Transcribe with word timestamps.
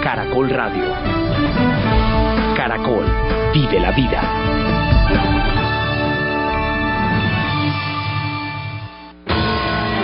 Caracol 0.00 0.48
Radio. 0.48 0.84
Caracol 2.54 3.04
vive 3.52 3.80
la 3.80 3.90
vida. 3.90 4.22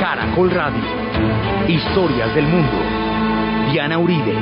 Caracol 0.00 0.50
Radio. 0.50 0.82
Historias 1.68 2.34
del 2.34 2.48
mundo. 2.48 3.71
Diana 3.71 3.97
Uribe. 3.97 4.35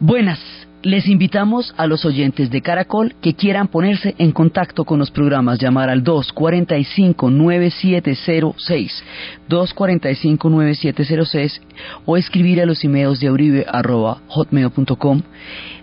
Buenas. 0.00 0.57
Les 0.82 1.08
invitamos 1.08 1.74
a 1.76 1.88
los 1.88 2.04
oyentes 2.04 2.52
de 2.52 2.62
Caracol 2.62 3.16
que 3.20 3.34
quieran 3.34 3.66
ponerse 3.66 4.14
en 4.18 4.30
contacto 4.30 4.84
con 4.84 5.00
los 5.00 5.10
programas, 5.10 5.58
llamar 5.58 5.90
al 5.90 6.04
245-9706, 6.04 9.02
245-9706 9.48 11.60
o 12.06 12.16
escribir 12.16 12.60
a 12.60 12.66
los 12.66 12.84
emails 12.84 13.18
de 13.18 13.26
auribe.hotmail.com, 13.26 15.22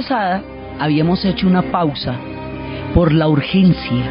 Pasada 0.00 0.42
habíamos 0.78 1.22
hecho 1.26 1.46
una 1.46 1.60
pausa 1.70 2.16
por 2.94 3.12
la 3.12 3.28
urgencia 3.28 4.10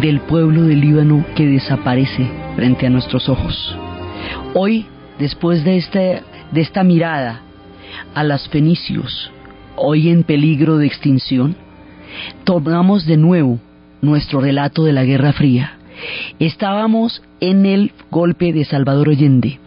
del 0.00 0.18
pueblo 0.22 0.62
del 0.62 0.80
Líbano 0.80 1.24
que 1.36 1.46
desaparece 1.46 2.28
frente 2.56 2.84
a 2.84 2.90
nuestros 2.90 3.28
ojos. 3.28 3.76
Hoy, 4.54 4.86
después 5.20 5.62
de, 5.62 5.76
este, 5.76 6.22
de 6.50 6.60
esta 6.60 6.82
mirada 6.82 7.42
a 8.12 8.24
las 8.24 8.48
fenicios, 8.48 9.30
hoy 9.76 10.08
en 10.08 10.24
peligro 10.24 10.78
de 10.78 10.88
extinción, 10.88 11.54
tomamos 12.42 13.06
de 13.06 13.18
nuevo 13.18 13.60
nuestro 14.02 14.40
relato 14.40 14.82
de 14.82 14.94
la 14.94 15.04
Guerra 15.04 15.32
Fría. 15.32 15.78
Estábamos 16.40 17.22
en 17.38 17.66
el 17.66 17.92
golpe 18.10 18.52
de 18.52 18.64
Salvador 18.64 19.10
Allende. 19.10 19.60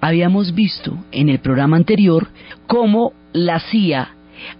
Habíamos 0.00 0.54
visto 0.54 0.96
en 1.12 1.28
el 1.28 1.40
programa 1.40 1.76
anterior 1.76 2.28
cómo 2.66 3.12
la 3.34 3.60
CIA 3.60 4.14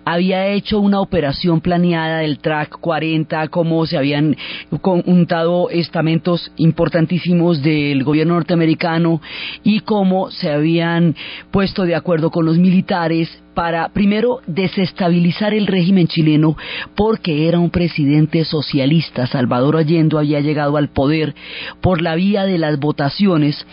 había 0.05 0.49
hecho 0.49 0.79
una 0.81 1.01
operación 1.01 1.61
planeada 1.61 2.19
del 2.19 2.39
track 2.39 2.79
40, 2.81 3.49
cómo 3.49 3.87
se 3.87 3.97
habían 3.97 4.37
juntado 4.71 5.71
estamentos 5.71 6.53
importantísimos 6.57 7.63
del 7.63 8.05
gobierno 8.05 8.35
norteamericano 8.35 9.21
y 9.63 9.81
cómo 9.81 10.31
se 10.31 10.51
habían 10.51 11.15
puesto 11.51 11.85
de 11.85 11.95
acuerdo 11.95 12.31
con 12.31 12.45
los 12.45 12.59
militares 12.59 13.43
para 13.55 13.89
primero 13.89 14.41
desestabilizar 14.47 15.53
el 15.53 15.67
régimen 15.67 16.07
chileno 16.07 16.57
porque 16.97 17.49
era 17.49 17.59
un 17.59 17.71
presidente 17.71 18.45
socialista. 18.45 19.27
Salvador 19.27 19.77
Allende 19.77 20.17
había 20.19 20.41
llegado 20.41 20.77
al 20.77 20.89
poder 20.89 21.35
por 21.81 22.01
la 22.01 22.15
vía 22.15 22.45
de 22.45 22.59
las 22.59 22.79
votaciones 22.79 23.67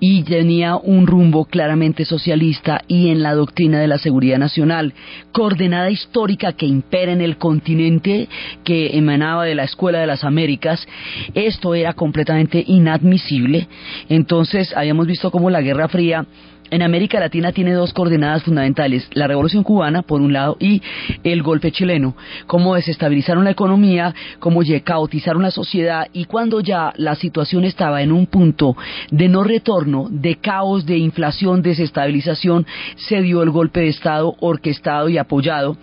y 0.00 0.22
tenía 0.22 0.76
un 0.76 1.06
rumbo 1.06 1.44
claramente 1.44 2.04
socialista 2.04 2.82
y 2.88 3.08
en 3.08 3.22
la 3.22 3.34
doctrina 3.34 3.80
de 3.80 3.88
la 3.88 3.98
seguridad 3.98 4.38
nacional, 4.38 4.94
coordenada 5.32 5.90
histórica 5.90 6.52
que 6.52 6.66
impera 6.66 7.12
en 7.12 7.20
el 7.20 7.36
continente 7.36 8.28
que 8.64 8.96
emanaba 8.96 9.44
de 9.44 9.54
la 9.54 9.64
Escuela 9.64 10.00
de 10.00 10.06
las 10.06 10.24
Américas, 10.24 10.86
esto 11.34 11.74
era 11.74 11.92
completamente 11.94 12.62
inadmisible. 12.66 13.68
Entonces 14.08 14.76
habíamos 14.76 15.06
visto 15.06 15.30
cómo 15.30 15.50
la 15.50 15.62
Guerra 15.62 15.88
Fría 15.88 16.26
en 16.70 16.82
América 16.82 17.20
Latina 17.20 17.52
tiene 17.52 17.72
dos 17.72 17.92
coordenadas 17.92 18.42
fundamentales, 18.42 19.08
la 19.12 19.26
revolución 19.26 19.62
cubana 19.62 20.02
por 20.02 20.20
un 20.20 20.32
lado 20.32 20.56
y 20.60 20.82
el 21.24 21.42
golpe 21.42 21.72
chileno, 21.72 22.14
cómo 22.46 22.74
desestabilizaron 22.74 23.44
la 23.44 23.50
economía, 23.50 24.14
cómo 24.38 24.60
caotizaron 24.84 25.42
la 25.42 25.50
sociedad 25.50 26.08
y 26.12 26.24
cuando 26.24 26.60
ya 26.60 26.92
la 26.96 27.14
situación 27.14 27.64
estaba 27.64 28.02
en 28.02 28.12
un 28.12 28.26
punto 28.26 28.76
de 29.10 29.28
no 29.28 29.44
retorno, 29.44 30.08
de 30.10 30.36
caos, 30.36 30.84
de 30.84 30.98
inflación, 30.98 31.62
desestabilización, 31.62 32.66
se 32.96 33.22
dio 33.22 33.42
el 33.42 33.50
golpe 33.50 33.80
de 33.80 33.88
Estado 33.88 34.34
orquestado 34.40 35.08
y 35.08 35.18
apoyado 35.18 35.76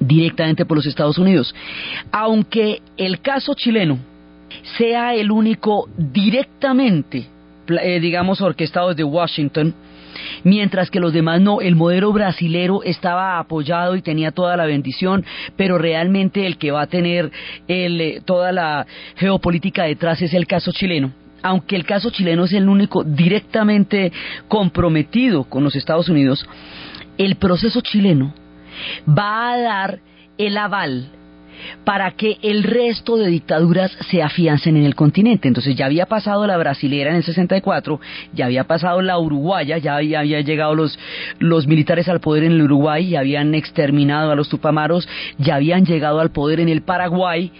directamente 0.00 0.64
por 0.64 0.76
los 0.76 0.86
Estados 0.86 1.18
Unidos. 1.18 1.54
Aunque 2.10 2.82
el 2.96 3.20
caso 3.20 3.54
chileno 3.54 3.98
sea 4.76 5.14
el 5.14 5.30
único 5.30 5.88
directamente, 5.96 7.26
eh, 7.68 8.00
digamos, 8.00 8.40
orquestado 8.40 8.88
desde 8.88 9.04
Washington, 9.04 9.74
mientras 10.44 10.90
que 10.90 11.00
los 11.00 11.12
demás 11.12 11.40
no. 11.40 11.60
El 11.60 11.76
modelo 11.76 12.12
brasilero 12.12 12.82
estaba 12.82 13.38
apoyado 13.38 13.96
y 13.96 14.02
tenía 14.02 14.30
toda 14.30 14.56
la 14.56 14.66
bendición, 14.66 15.24
pero 15.56 15.78
realmente 15.78 16.46
el 16.46 16.58
que 16.58 16.70
va 16.70 16.82
a 16.82 16.86
tener 16.86 17.30
el, 17.66 18.22
toda 18.24 18.52
la 18.52 18.86
geopolítica 19.16 19.84
detrás 19.84 20.22
es 20.22 20.34
el 20.34 20.46
caso 20.46 20.72
chileno 20.72 21.12
aunque 21.40 21.76
el 21.76 21.84
caso 21.84 22.10
chileno 22.10 22.44
es 22.44 22.52
el 22.52 22.68
único 22.68 23.04
directamente 23.04 24.12
comprometido 24.48 25.44
con 25.44 25.62
los 25.62 25.76
Estados 25.76 26.08
Unidos, 26.08 26.44
el 27.16 27.36
proceso 27.36 27.80
chileno 27.80 28.34
va 29.08 29.52
a 29.52 29.58
dar 29.58 30.00
el 30.36 30.56
aval 30.56 31.12
para 31.84 32.12
que 32.12 32.38
el 32.42 32.62
resto 32.62 33.16
de 33.16 33.28
dictaduras 33.28 33.96
se 34.10 34.22
afiancen 34.22 34.76
en 34.76 34.84
el 34.84 34.94
continente. 34.94 35.48
Entonces 35.48 35.76
ya 35.76 35.86
había 35.86 36.06
pasado 36.06 36.46
la 36.46 36.56
brasilera 36.56 37.10
en 37.10 37.16
el 37.16 37.24
64, 37.24 38.00
ya 38.34 38.46
había 38.46 38.64
pasado 38.64 39.02
la 39.02 39.18
uruguaya, 39.18 39.78
ya 39.78 39.96
había, 39.96 40.22
llegado 40.22 40.74
los, 40.74 40.98
los 41.38 41.66
militares 41.66 42.08
al 42.08 42.20
poder 42.20 42.44
en 42.44 42.52
el 42.52 42.62
Uruguay, 42.62 43.10
ya 43.10 43.20
habían 43.20 43.54
exterminado 43.54 44.30
a 44.30 44.34
los 44.34 44.48
tupamaros, 44.48 45.08
ya 45.38 45.56
habían 45.56 45.84
llegado 45.84 46.20
al 46.20 46.30
poder 46.30 46.60
en 46.60 46.68
el 46.68 46.82
Paraguay, 46.82 47.50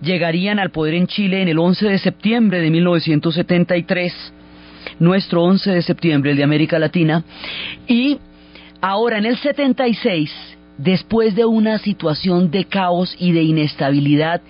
llegarían 0.00 0.58
al 0.58 0.70
poder 0.70 0.94
en 0.94 1.06
Chile 1.06 1.42
en 1.42 1.48
el 1.48 1.58
11 1.58 1.88
de 1.88 1.98
septiembre 1.98 2.60
de 2.60 2.70
1973, 2.70 4.32
nuestro 4.98 5.42
11 5.44 5.70
de 5.70 5.82
septiembre, 5.82 6.30
el 6.32 6.36
de 6.36 6.44
América 6.44 6.78
Latina, 6.78 7.24
y 7.86 8.18
ahora 8.80 9.18
en 9.18 9.26
el 9.26 9.36
76 9.36 10.55
después 10.78 11.34
de 11.34 11.44
una 11.44 11.78
situación 11.78 12.50
de 12.50 12.64
caos 12.64 13.14
y 13.18 13.32
de 13.32 13.42
inestabilidad 13.42 14.42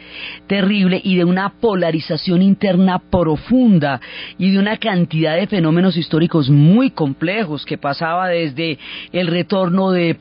terrible 0.46 1.00
y 1.02 1.17
de 1.17 1.25
una 1.25 1.50
polarización 1.61 2.43
interna 2.43 2.99
profunda 2.99 4.00
y 4.38 4.50
de 4.50 4.58
una 4.58 4.76
cantidad 4.76 5.37
de 5.37 5.46
fenómenos 5.46 5.96
históricos 5.96 6.50
muy 6.50 6.90
complejos 6.90 7.64
que 7.64 7.78
pasaba 7.78 8.28
desde 8.28 8.78
el 9.12 9.26
retorno 9.28 9.90
de, 9.90 10.17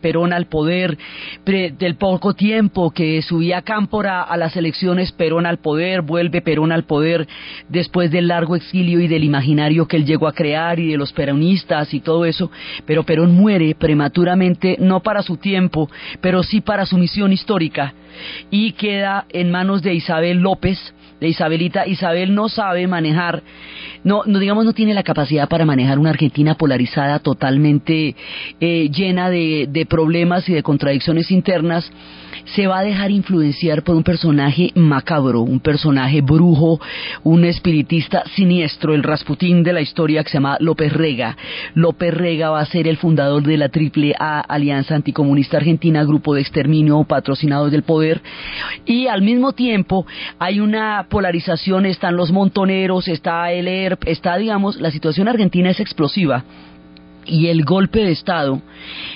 Perón 0.00 0.32
al 0.32 0.46
poder, 0.46 0.98
del 1.44 1.96
poco 1.96 2.34
tiempo 2.34 2.90
que 2.90 3.22
subía 3.22 3.62
Cámpora 3.62 4.22
a 4.22 4.36
las 4.36 4.56
elecciones, 4.56 5.12
Perón 5.12 5.46
al 5.46 5.58
poder, 5.58 6.02
vuelve 6.02 6.42
Perón 6.42 6.72
al 6.72 6.84
poder 6.84 7.26
después 7.68 8.10
del 8.10 8.28
largo 8.28 8.56
exilio 8.56 9.00
y 9.00 9.08
del 9.08 9.24
imaginario 9.24 9.86
que 9.86 9.96
él 9.96 10.04
llegó 10.04 10.28
a 10.28 10.32
crear 10.32 10.78
y 10.78 10.90
de 10.90 10.96
los 10.96 11.12
peronistas 11.12 11.92
y 11.94 12.00
todo 12.00 12.24
eso, 12.24 12.50
pero 12.84 13.04
Perón 13.04 13.34
muere 13.34 13.74
prematuramente 13.74 14.76
no 14.78 15.00
para 15.00 15.22
su 15.22 15.36
tiempo, 15.46 15.88
pero 16.20 16.42
sí 16.42 16.60
para 16.60 16.86
su 16.86 16.98
misión 16.98 17.32
histórica 17.32 17.94
y 18.50 18.72
queda 18.72 19.26
en 19.28 19.52
manos 19.52 19.80
de 19.80 19.94
Isabel 19.94 20.38
López, 20.38 20.76
de 21.20 21.28
Isabelita. 21.28 21.86
Isabel 21.86 22.34
no 22.34 22.48
sabe 22.48 22.88
manejar, 22.88 23.44
no, 24.02 24.22
no 24.26 24.40
digamos 24.40 24.64
no 24.64 24.72
tiene 24.72 24.92
la 24.92 25.04
capacidad 25.04 25.48
para 25.48 25.64
manejar 25.64 26.00
una 26.00 26.10
Argentina 26.10 26.56
polarizada 26.56 27.20
totalmente 27.20 28.16
eh, 28.58 28.90
llena 28.90 29.30
de, 29.30 29.68
de 29.70 29.86
problemas 29.86 30.48
y 30.48 30.54
de 30.54 30.64
contradicciones 30.64 31.30
internas 31.30 31.92
se 32.54 32.66
va 32.66 32.78
a 32.78 32.84
dejar 32.84 33.10
influenciar 33.10 33.82
por 33.82 33.96
un 33.96 34.02
personaje 34.02 34.70
macabro, 34.74 35.40
un 35.40 35.60
personaje 35.60 36.20
brujo, 36.20 36.80
un 37.22 37.44
espiritista 37.44 38.22
siniestro, 38.34 38.94
el 38.94 39.02
Rasputín 39.02 39.62
de 39.62 39.72
la 39.72 39.80
historia 39.80 40.22
que 40.22 40.30
se 40.30 40.36
llama 40.36 40.56
López 40.60 40.92
Rega. 40.92 41.36
López 41.74 42.14
Rega 42.14 42.50
va 42.50 42.60
a 42.60 42.66
ser 42.66 42.88
el 42.88 42.96
fundador 42.96 43.42
de 43.42 43.56
la 43.56 43.68
Triple 43.68 44.14
A 44.18 44.40
Alianza 44.40 44.94
Anticomunista 44.94 45.56
Argentina, 45.56 46.04
grupo 46.04 46.34
de 46.34 46.40
exterminio 46.40 47.04
patrocinados 47.04 47.70
del 47.70 47.82
poder, 47.82 48.22
y 48.84 49.06
al 49.06 49.22
mismo 49.22 49.52
tiempo 49.52 50.06
hay 50.38 50.60
una 50.60 51.06
polarización, 51.08 51.86
están 51.86 52.16
los 52.16 52.32
montoneros, 52.32 53.08
está 53.08 53.50
el 53.52 53.68
ERP, 53.68 54.06
está, 54.06 54.36
digamos, 54.36 54.80
la 54.80 54.90
situación 54.90 55.28
argentina 55.28 55.70
es 55.70 55.80
explosiva 55.80 56.44
y 57.26 57.48
el 57.48 57.64
golpe 57.64 58.00
de 58.00 58.12
Estado 58.12 58.60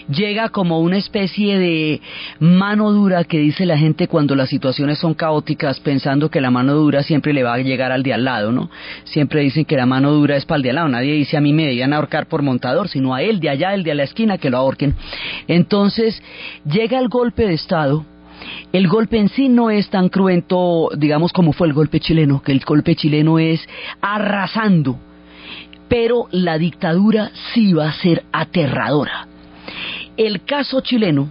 llega 0.08 0.48
como 0.48 0.80
una 0.80 0.96
especie 0.96 1.58
de 1.58 2.00
mano 2.38 2.92
dura 2.92 3.24
que 3.24 3.38
dice 3.38 3.66
la 3.66 3.78
gente 3.78 4.08
cuando 4.08 4.34
las 4.34 4.48
situaciones 4.48 4.98
son 4.98 5.14
caóticas, 5.14 5.80
pensando 5.80 6.30
que 6.30 6.40
la 6.40 6.50
mano 6.50 6.74
dura 6.74 7.02
siempre 7.02 7.32
le 7.32 7.42
va 7.42 7.54
a 7.54 7.58
llegar 7.58 7.92
al 7.92 8.02
de 8.02 8.14
al 8.14 8.24
lado, 8.24 8.52
¿no? 8.52 8.70
Siempre 9.04 9.42
dicen 9.42 9.64
que 9.64 9.76
la 9.76 9.86
mano 9.86 10.12
dura 10.12 10.36
es 10.36 10.44
para 10.44 10.56
el 10.56 10.62
de 10.62 10.70
al 10.70 10.76
lado, 10.76 10.88
nadie 10.88 11.12
dice 11.14 11.36
a 11.36 11.40
mí 11.40 11.52
me 11.52 11.66
debían 11.66 11.92
ahorcar 11.92 12.26
por 12.26 12.42
montador, 12.42 12.88
sino 12.88 13.14
a 13.14 13.22
él 13.22 13.40
de 13.40 13.50
allá, 13.50 13.74
el 13.74 13.84
de 13.84 13.92
a 13.92 13.94
la 13.94 14.04
esquina, 14.04 14.38
que 14.38 14.50
lo 14.50 14.58
ahorquen. 14.58 14.94
Entonces, 15.48 16.22
llega 16.64 16.98
el 16.98 17.08
golpe 17.08 17.46
de 17.46 17.54
Estado, 17.54 18.04
el 18.72 18.88
golpe 18.88 19.18
en 19.18 19.28
sí 19.28 19.48
no 19.48 19.70
es 19.70 19.90
tan 19.90 20.08
cruento, 20.08 20.88
digamos, 20.96 21.32
como 21.32 21.52
fue 21.52 21.66
el 21.66 21.72
golpe 21.72 22.00
chileno, 22.00 22.42
que 22.42 22.52
el 22.52 22.60
golpe 22.60 22.94
chileno 22.96 23.38
es 23.38 23.66
arrasando 24.00 24.98
pero 25.90 26.28
la 26.30 26.56
dictadura 26.56 27.32
sí 27.52 27.72
va 27.72 27.88
a 27.88 27.92
ser 27.92 28.22
aterradora. 28.32 29.26
El 30.16 30.44
caso 30.44 30.80
chileno 30.82 31.28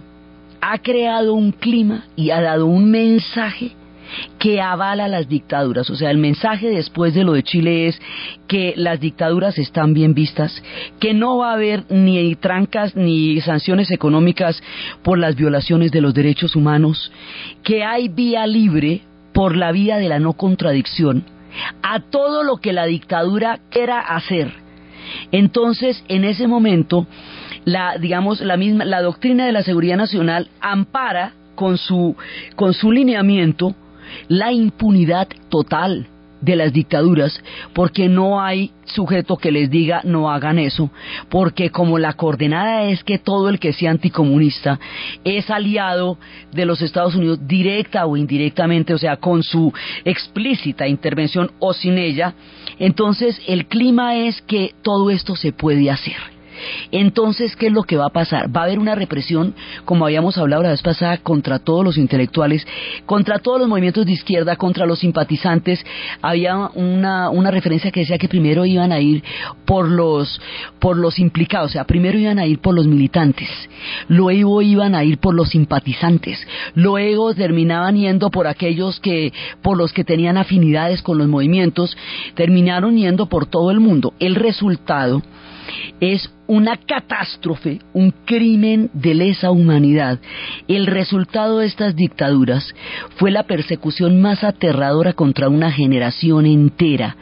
ha 0.60 0.78
creado 0.78 1.32
un 1.32 1.52
clima 1.52 2.04
y 2.14 2.30
ha 2.30 2.42
dado 2.42 2.66
un 2.66 2.90
mensaje 2.90 3.72
que 4.38 4.60
avala 4.60 5.08
las 5.08 5.28
dictaduras. 5.28 5.88
O 5.88 5.96
sea, 5.96 6.10
el 6.10 6.18
mensaje 6.18 6.68
después 6.68 7.14
de 7.14 7.24
lo 7.24 7.32
de 7.32 7.42
Chile 7.42 7.86
es 7.86 7.98
que 8.48 8.74
las 8.76 9.00
dictaduras 9.00 9.56
están 9.56 9.94
bien 9.94 10.12
vistas, 10.12 10.62
que 10.98 11.14
no 11.14 11.38
va 11.38 11.52
a 11.52 11.54
haber 11.54 11.84
ni 11.90 12.34
trancas 12.34 12.94
ni 12.94 13.40
sanciones 13.40 13.90
económicas 13.90 14.62
por 15.02 15.18
las 15.18 15.36
violaciones 15.36 15.90
de 15.90 16.02
los 16.02 16.12
derechos 16.12 16.54
humanos, 16.54 17.10
que 17.62 17.82
hay 17.82 18.08
vía 18.08 18.46
libre 18.46 19.00
por 19.32 19.56
la 19.56 19.72
vía 19.72 19.96
de 19.96 20.08
la 20.10 20.18
no 20.18 20.34
contradicción 20.34 21.24
a 21.82 22.00
todo 22.00 22.42
lo 22.42 22.58
que 22.58 22.72
la 22.72 22.86
dictadura 22.86 23.60
quiera 23.70 24.00
hacer. 24.00 24.52
Entonces, 25.32 26.04
en 26.08 26.24
ese 26.24 26.46
momento, 26.46 27.06
la, 27.64 27.98
digamos, 27.98 28.40
la 28.40 28.56
misma, 28.56 28.84
la 28.84 29.02
doctrina 29.02 29.46
de 29.46 29.52
la 29.52 29.62
seguridad 29.62 29.96
nacional 29.96 30.48
ampara 30.60 31.32
con 31.54 31.78
su, 31.78 32.16
con 32.56 32.74
su 32.74 32.92
lineamiento 32.92 33.74
la 34.28 34.52
impunidad 34.52 35.28
total 35.48 36.06
de 36.40 36.56
las 36.56 36.72
dictaduras, 36.72 37.42
porque 37.74 38.08
no 38.08 38.40
hay 38.40 38.72
sujeto 38.84 39.36
que 39.36 39.52
les 39.52 39.70
diga 39.70 40.00
no 40.04 40.30
hagan 40.30 40.58
eso, 40.58 40.90
porque 41.28 41.70
como 41.70 41.98
la 41.98 42.14
coordenada 42.14 42.84
es 42.84 43.04
que 43.04 43.18
todo 43.18 43.48
el 43.48 43.58
que 43.58 43.72
sea 43.72 43.90
anticomunista 43.90 44.80
es 45.24 45.50
aliado 45.50 46.18
de 46.52 46.64
los 46.64 46.82
Estados 46.82 47.14
Unidos 47.14 47.40
directa 47.46 48.06
o 48.06 48.16
indirectamente, 48.16 48.94
o 48.94 48.98
sea, 48.98 49.16
con 49.16 49.42
su 49.42 49.72
explícita 50.04 50.88
intervención 50.88 51.52
o 51.58 51.72
sin 51.72 51.98
ella, 51.98 52.34
entonces 52.78 53.40
el 53.46 53.66
clima 53.66 54.16
es 54.16 54.40
que 54.42 54.74
todo 54.82 55.10
esto 55.10 55.36
se 55.36 55.52
puede 55.52 55.90
hacer. 55.90 56.39
Entonces, 56.90 57.56
¿qué 57.56 57.66
es 57.66 57.72
lo 57.72 57.82
que 57.82 57.96
va 57.96 58.06
a 58.06 58.10
pasar? 58.10 58.54
Va 58.54 58.62
a 58.62 58.64
haber 58.64 58.78
una 58.78 58.94
represión, 58.94 59.54
como 59.84 60.04
habíamos 60.04 60.38
hablado 60.38 60.62
la 60.62 60.70
vez 60.70 60.82
pasada, 60.82 61.18
contra 61.18 61.58
todos 61.58 61.84
los 61.84 61.98
intelectuales, 61.98 62.66
contra 63.06 63.38
todos 63.38 63.60
los 63.60 63.68
movimientos 63.68 64.06
de 64.06 64.12
izquierda, 64.12 64.56
contra 64.56 64.86
los 64.86 65.00
simpatizantes. 65.00 65.84
Había 66.22 66.70
una, 66.74 67.30
una 67.30 67.50
referencia 67.50 67.90
que 67.90 68.00
decía 68.00 68.18
que 68.18 68.28
primero 68.28 68.64
iban 68.64 68.92
a 68.92 69.00
ir 69.00 69.22
por 69.64 69.88
los, 69.88 70.40
por 70.78 70.96
los 70.96 71.18
implicados, 71.18 71.70
o 71.70 71.72
sea, 71.72 71.84
primero 71.84 72.18
iban 72.18 72.38
a 72.38 72.46
ir 72.46 72.58
por 72.58 72.74
los 72.74 72.86
militantes, 72.86 73.48
luego 74.08 74.62
iban 74.62 74.94
a 74.94 75.04
ir 75.04 75.18
por 75.18 75.34
los 75.34 75.50
simpatizantes, 75.50 76.46
luego 76.74 77.34
terminaban 77.34 77.96
yendo 77.96 78.30
por 78.30 78.46
aquellos 78.46 79.00
que, 79.00 79.32
por 79.62 79.76
los 79.76 79.92
que 79.92 80.04
tenían 80.04 80.36
afinidades 80.36 81.02
con 81.02 81.18
los 81.18 81.28
movimientos, 81.28 81.96
terminaron 82.34 82.96
yendo 82.96 83.26
por 83.26 83.46
todo 83.46 83.70
el 83.70 83.80
mundo. 83.80 84.14
El 84.18 84.34
resultado 84.34 85.22
es 86.00 86.30
una 86.50 86.78
catástrofe, 86.78 87.78
un 87.92 88.10
crimen 88.24 88.90
de 88.92 89.14
lesa 89.14 89.52
humanidad. 89.52 90.18
El 90.66 90.88
resultado 90.88 91.58
de 91.58 91.66
estas 91.66 91.94
dictaduras 91.94 92.74
fue 93.18 93.30
la 93.30 93.44
persecución 93.44 94.20
más 94.20 94.42
aterradora 94.42 95.12
contra 95.12 95.48
una 95.48 95.70
generación 95.70 96.46
entera 96.46 97.16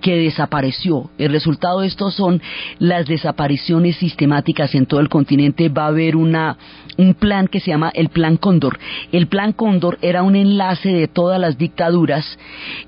que 0.00 0.16
desapareció. 0.16 1.08
El 1.18 1.30
resultado 1.30 1.82
de 1.82 1.86
esto 1.86 2.10
son 2.10 2.42
las 2.80 3.06
desapariciones 3.06 3.94
sistemáticas 3.94 4.74
en 4.74 4.86
todo 4.86 4.98
el 4.98 5.08
continente. 5.08 5.68
Va 5.68 5.84
a 5.84 5.88
haber 5.88 6.16
una, 6.16 6.58
un 6.96 7.14
plan 7.14 7.48
que 7.48 7.60
se 7.60 7.70
llama 7.70 7.90
el 7.94 8.08
Plan 8.08 8.36
Cóndor. 8.36 8.78
El 9.12 9.26
Plan 9.26 9.52
Cóndor 9.52 9.98
era 10.02 10.22
un 10.22 10.36
enlace 10.36 10.90
de 10.90 11.08
todas 11.08 11.40
las 11.40 11.58
dictaduras 11.58 12.38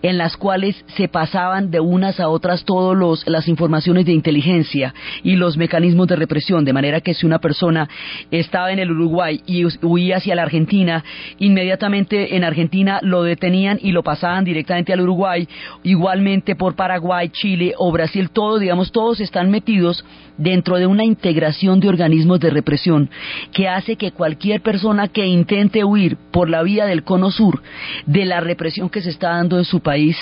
en 0.02 0.18
las 0.18 0.36
cuales 0.36 0.84
se 0.96 1.08
pasaban 1.08 1.70
de 1.70 1.80
unas 1.80 2.20
a 2.20 2.28
otras 2.28 2.64
todas 2.64 3.26
las 3.26 3.48
informaciones 3.48 4.06
de 4.06 4.12
inteligencia 4.12 4.94
y 5.22 5.36
los 5.36 5.56
mecanismos 5.56 6.06
de 6.08 6.16
represión, 6.16 6.64
de 6.64 6.72
manera 6.72 7.00
que 7.00 7.14
si 7.14 7.26
una 7.26 7.38
persona 7.38 7.88
estaba 8.30 8.72
en 8.72 8.78
el 8.78 8.90
Uruguay 8.90 9.40
y 9.46 9.64
huía 9.82 10.16
hacia 10.16 10.34
la 10.34 10.42
Argentina, 10.42 11.04
inmediatamente 11.38 12.36
en 12.36 12.44
Argentina 12.44 13.00
lo 13.02 13.22
detenían 13.22 13.78
y 13.80 13.92
lo 13.92 14.02
pasaban 14.02 14.44
directamente 14.44 14.92
al 14.92 15.00
Uruguay, 15.00 15.48
igualmente 15.82 16.56
por 16.56 16.76
Paraguay, 16.76 17.28
Chile 17.30 17.74
o 17.76 17.92
Brasil, 17.92 18.30
todos, 18.30 18.60
digamos, 18.60 18.92
todos 18.92 19.20
están 19.20 19.50
metidos 19.50 20.04
dentro 20.38 20.76
de 20.76 20.86
una 20.86 21.04
integración 21.04 21.80
de 21.80 21.88
organismos 21.88 22.40
de 22.40 22.50
represión 22.50 23.10
que 23.52 23.68
hace 23.68 23.95
que 23.96 24.12
cualquier 24.12 24.62
persona 24.62 25.08
que 25.08 25.26
intente 25.26 25.84
huir 25.84 26.16
por 26.30 26.48
la 26.48 26.62
vía 26.62 26.86
del 26.86 27.04
cono 27.04 27.30
sur 27.30 27.62
de 28.06 28.24
la 28.24 28.40
represión 28.40 28.88
que 28.88 29.02
se 29.02 29.10
está 29.10 29.30
dando 29.30 29.58
en 29.58 29.64
su 29.64 29.80
país 29.80 30.16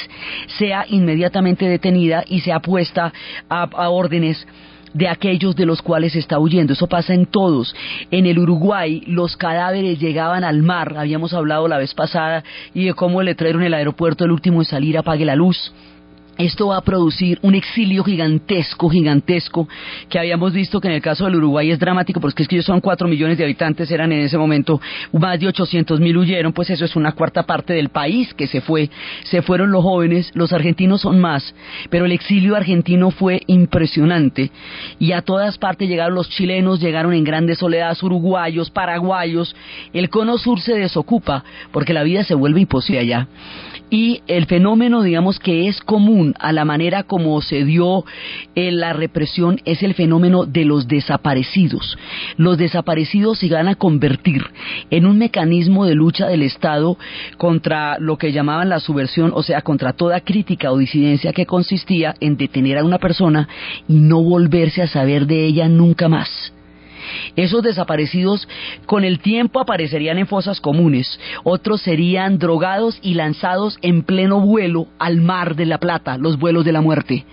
sea 0.59 0.87
inmediatamente 0.88 1.69
detenida 1.69 2.25
y 2.26 2.40
sea 2.40 2.61
puesta 2.61 3.12
a 3.49 3.88
órdenes 3.90 4.47
de 4.95 5.09
aquellos 5.09 5.54
de 5.57 5.66
los 5.66 5.83
cuales 5.83 6.16
está 6.16 6.38
huyendo. 6.38 6.73
Eso 6.73 6.87
pasa 6.87 7.12
en 7.12 7.26
todos. 7.26 7.75
En 8.11 8.26
el 8.26 8.38
Uruguay 8.38 9.02
los 9.07 9.37
cadáveres 9.37 9.99
llegaban 9.99 10.45
al 10.45 10.62
mar, 10.62 10.95
habíamos 10.97 11.35
hablado 11.35 11.69
la 11.69 11.78
vez 11.78 11.93
pasada, 11.95 12.43
y 12.73 12.87
de 12.87 12.95
cómo 12.95 13.21
el 13.21 13.26
letrero 13.26 13.59
en 13.59 13.66
el 13.66 13.75
aeropuerto, 13.75 14.25
el 14.25 14.31
último 14.31 14.62
en 14.62 14.66
salir, 14.66 14.97
apague 14.97 15.25
la 15.25 15.37
luz 15.37 15.73
esto 16.38 16.68
va 16.68 16.78
a 16.78 16.82
producir 16.82 17.38
un 17.42 17.54
exilio 17.54 18.04
gigantesco, 18.04 18.88
gigantesco, 18.88 19.68
que 20.08 20.18
habíamos 20.18 20.52
visto 20.52 20.80
que 20.80 20.88
en 20.88 20.94
el 20.94 21.02
caso 21.02 21.24
del 21.24 21.36
Uruguay 21.36 21.70
es 21.70 21.78
dramático, 21.78 22.20
porque 22.20 22.42
es 22.42 22.48
que 22.48 22.56
ellos 22.56 22.66
son 22.66 22.80
cuatro 22.80 23.08
millones 23.08 23.38
de 23.38 23.44
habitantes, 23.44 23.90
eran 23.90 24.12
en 24.12 24.20
ese 24.20 24.38
momento 24.38 24.80
más 25.12 25.38
de 25.38 25.48
800 25.48 26.00
mil 26.00 26.16
huyeron, 26.16 26.52
pues 26.52 26.70
eso 26.70 26.84
es 26.84 26.96
una 26.96 27.12
cuarta 27.12 27.44
parte 27.44 27.72
del 27.72 27.88
país 27.88 28.32
que 28.34 28.46
se 28.46 28.60
fue, 28.60 28.90
se 29.24 29.42
fueron 29.42 29.70
los 29.70 29.82
jóvenes, 29.82 30.30
los 30.34 30.52
argentinos 30.52 31.02
son 31.02 31.20
más, 31.20 31.54
pero 31.90 32.04
el 32.04 32.12
exilio 32.12 32.56
argentino 32.56 33.10
fue 33.10 33.42
impresionante. 33.46 34.50
Y 34.98 35.12
a 35.12 35.22
todas 35.22 35.58
partes 35.58 35.88
llegaron 35.88 36.14
los 36.14 36.28
chilenos, 36.30 36.80
llegaron 36.80 37.12
en 37.14 37.24
grandes 37.24 37.58
soledades 37.58 38.02
uruguayos, 38.02 38.70
paraguayos, 38.70 39.54
el 39.92 40.08
cono 40.10 40.38
sur 40.38 40.60
se 40.60 40.74
desocupa 40.74 41.44
porque 41.72 41.92
la 41.92 42.02
vida 42.02 42.24
se 42.24 42.34
vuelve 42.34 42.60
imposible 42.60 43.00
allá 43.00 43.28
y 43.94 44.22
el 44.26 44.46
fenómeno, 44.46 45.04
digamos, 45.04 45.38
que 45.38 45.68
es 45.68 45.80
común 45.80 46.34
a 46.40 46.50
la 46.52 46.64
manera 46.64 47.04
como 47.04 47.40
se 47.40 47.64
dio 47.64 48.04
eh, 48.56 48.72
la 48.72 48.92
represión 48.92 49.60
es 49.64 49.84
el 49.84 49.94
fenómeno 49.94 50.46
de 50.46 50.64
los 50.64 50.88
desaparecidos. 50.88 51.96
Los 52.36 52.58
desaparecidos 52.58 53.38
se 53.38 53.48
van 53.48 53.68
a 53.68 53.76
convertir 53.76 54.42
en 54.90 55.06
un 55.06 55.18
mecanismo 55.18 55.86
de 55.86 55.94
lucha 55.94 56.26
del 56.26 56.42
Estado 56.42 56.98
contra 57.36 57.96
lo 58.00 58.18
que 58.18 58.32
llamaban 58.32 58.68
la 58.68 58.80
subversión, 58.80 59.30
o 59.32 59.44
sea, 59.44 59.62
contra 59.62 59.92
toda 59.92 60.22
crítica 60.22 60.72
o 60.72 60.78
disidencia 60.78 61.32
que 61.32 61.46
consistía 61.46 62.16
en 62.18 62.36
detener 62.36 62.78
a 62.78 62.84
una 62.84 62.98
persona 62.98 63.48
y 63.86 63.94
no 63.94 64.24
volverse 64.24 64.82
a 64.82 64.88
saber 64.88 65.28
de 65.28 65.44
ella 65.44 65.68
nunca 65.68 66.08
más. 66.08 66.53
Esos 67.37 67.62
desaparecidos 67.62 68.49
con 68.87 69.04
el 69.04 69.21
tiempo 69.21 69.61
aparecerían 69.61 70.18
en 70.18 70.26
fosas 70.26 70.61
comunes, 70.61 71.18
otros 71.42 71.83
serían 71.83 72.38
drogados 72.38 72.99
y 73.02 73.14
lanzados 73.14 73.78
en 73.83 74.02
pleno 74.02 74.40
vuelo 74.40 74.88
al 74.99 75.21
mar 75.21 75.56
de 75.56 75.66
la 75.66 75.78
Plata, 75.78 76.18
los 76.18 76.38
vuelos 76.38 76.64
de 76.64 76.73
la 76.73 76.80
muerte. 76.80 77.25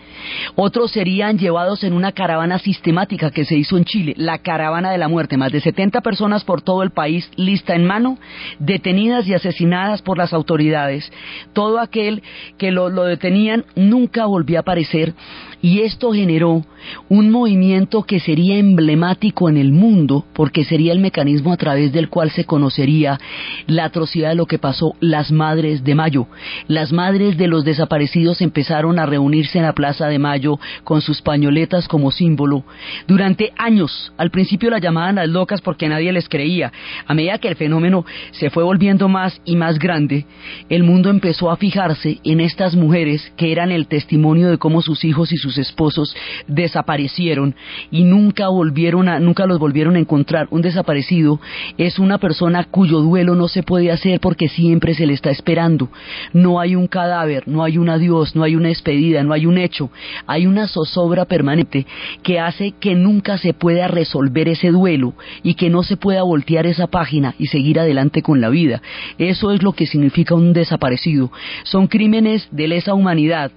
Otros 0.56 0.92
serían 0.92 1.38
llevados 1.38 1.84
en 1.84 1.94
una 1.94 2.12
caravana 2.12 2.60
sistemática 2.60 3.32
que 3.32 3.46
se 3.46 3.56
hizo 3.56 3.78
en 3.78 3.86
Chile, 3.86 4.14
la 4.18 4.40
caravana 4.40 4.92
de 4.92 4.98
la 4.98 5.08
muerte, 5.08 5.38
más 5.38 5.52
de 5.52 5.62
70 5.62 6.02
personas 6.02 6.44
por 6.44 6.62
todo 6.62 6.84
el 6.84 6.92
país, 6.92 7.30
lista 7.36 7.76
en 7.76 7.86
mano, 7.86 8.18
detenidas 8.60 9.28
y 9.28 9.34
asesinadas 9.34 10.02
por 10.02 10.18
las 10.18 10.34
autoridades. 10.34 11.12
Todo 11.54 11.80
aquel 11.80 12.24
que 12.58 12.72
lo, 12.72 12.90
lo 12.90 13.04
detenían 13.04 13.66
nunca 13.76 14.26
volvió 14.26 14.58
a 14.58 14.62
aparecer 14.62 15.14
y 15.62 15.82
esto 15.82 16.12
generó 16.12 16.66
un 17.10 17.30
movimiento 17.30 18.04
que 18.04 18.20
sería 18.20 18.58
emblemático 18.58 19.50
en 19.50 19.58
el 19.58 19.72
mundo 19.72 20.26
porque 20.34 20.64
sería 20.64 20.94
el 20.94 21.00
mecanismo 21.00 21.54
a 21.54 21.58
través 21.58 21.92
del 21.92 22.10
cual 22.10 22.32
se 22.32 22.46
conocería 22.46 23.20
la 23.68 23.86
atrocidad 23.86 24.30
de 24.30 24.36
lo 24.36 24.48
que 24.48 24.58
pasó 24.58 24.96
las 25.00 25.32
Madres 25.32 25.84
de 25.84 25.94
Mayo. 25.96 26.28
Las 26.68 26.92
Madres 26.92 27.38
de 27.38 27.48
los 27.48 27.64
desaparecidos 27.64 28.42
empezaron 28.42 28.98
a 28.98 29.06
reunirse 29.06 29.60
en 29.60 29.66
la 29.66 29.74
Plaza 29.74 30.08
de 30.08 30.20
Mayo 30.20 30.60
con 30.84 31.02
sus 31.02 31.22
pañoletas 31.22 31.88
como 31.88 32.12
símbolo. 32.12 32.64
Durante 33.08 33.54
años, 33.58 34.12
al 34.18 34.32
principio 34.32 34.70
las 34.70 34.82
llamaban 34.82 35.16
las 35.16 35.30
locas 35.30 35.62
porque 35.62 35.88
nadie 35.88 36.12
les 36.12 36.28
creía. 36.28 36.72
A 37.06 37.14
medida 37.14 37.38
que 37.38 37.50
el 37.50 37.56
fenómeno 37.56 38.06
se 38.32 38.50
fue 38.50 38.64
volviendo 38.64 39.08
más 39.08 39.40
y 39.46 39.56
más 39.56 39.78
grande, 39.78 40.26
el 40.70 40.84
mundo 40.84 41.10
empezó 41.10 41.52
a 41.52 41.58
fijarse 41.58 42.20
en 42.24 42.40
estas 42.40 42.76
mujeres 42.76 43.32
que 43.38 43.52
eran 43.52 43.72
el 43.72 43.88
testimonio 43.88 44.50
de 44.50 44.58
cómo 44.58 44.82
sus 44.82 45.04
hijos 45.04 45.32
y 45.32 45.38
sus 45.52 45.58
esposos 45.58 46.16
desaparecieron 46.48 47.56
y 47.92 48.04
nunca 48.04 48.48
volvieron 48.48 49.10
a, 49.10 49.20
nunca 49.20 49.46
los 49.46 49.60
volvieron 49.60 49.96
a 49.96 50.00
encontrar. 50.00 50.48
Un 50.50 50.62
desaparecido 50.62 51.40
es 51.78 52.00
una 52.00 52.18
persona 52.18 52.64
cuyo 52.66 53.00
duelo 53.00 53.36
no 53.36 53.48
se 53.48 53.64
puede 53.64 53.92
hacer 53.92 54.20
porque 54.20 54.48
siempre 54.48 54.94
se 54.94 55.06
le 55.06 55.14
está 55.14 55.30
esperando. 55.30 55.90
No 56.34 56.60
hay 56.60 56.76
un 56.76 56.88
cadáver, 56.88 57.48
no 57.48 57.64
hay 57.64 57.78
un 57.78 57.90
adiós, 57.90 58.36
no 58.36 58.44
hay 58.44 58.56
una 58.56 58.70
despedida, 58.70 59.24
no 59.24 59.34
hay 59.34 59.46
un 59.46 59.58
hecho. 59.58 59.90
Hay 60.28 60.48
una 60.48 60.68
zozobra 60.68 61.26
permanente 61.26 61.86
que 62.24 62.40
hace 62.40 62.72
que 62.80 62.96
nunca 62.96 63.38
se 63.38 63.54
pueda 63.54 63.88
resolver 63.88 64.48
ese 64.48 64.70
duelo 64.70 65.14
y 65.44 65.56
que 65.56 65.70
no 65.70 65.84
se 65.84 65.98
pueda 65.98 66.24
voltear 66.24 66.66
esa 66.66 66.88
página 66.88 67.36
y 67.38 67.48
seguir 67.48 67.80
adelante 67.80 68.22
con 68.22 68.42
la 68.42 68.50
vida. 68.50 68.82
Eso 69.18 69.52
es 69.52 69.64
lo 69.64 69.74
que 69.74 69.86
significa 69.86 70.36
un 70.36 70.54
desaparecido. 70.54 71.32
Son 71.64 71.88
crímenes 71.88 72.48
de 72.52 72.68
lesa 72.68 72.94
humanidad 72.94 73.52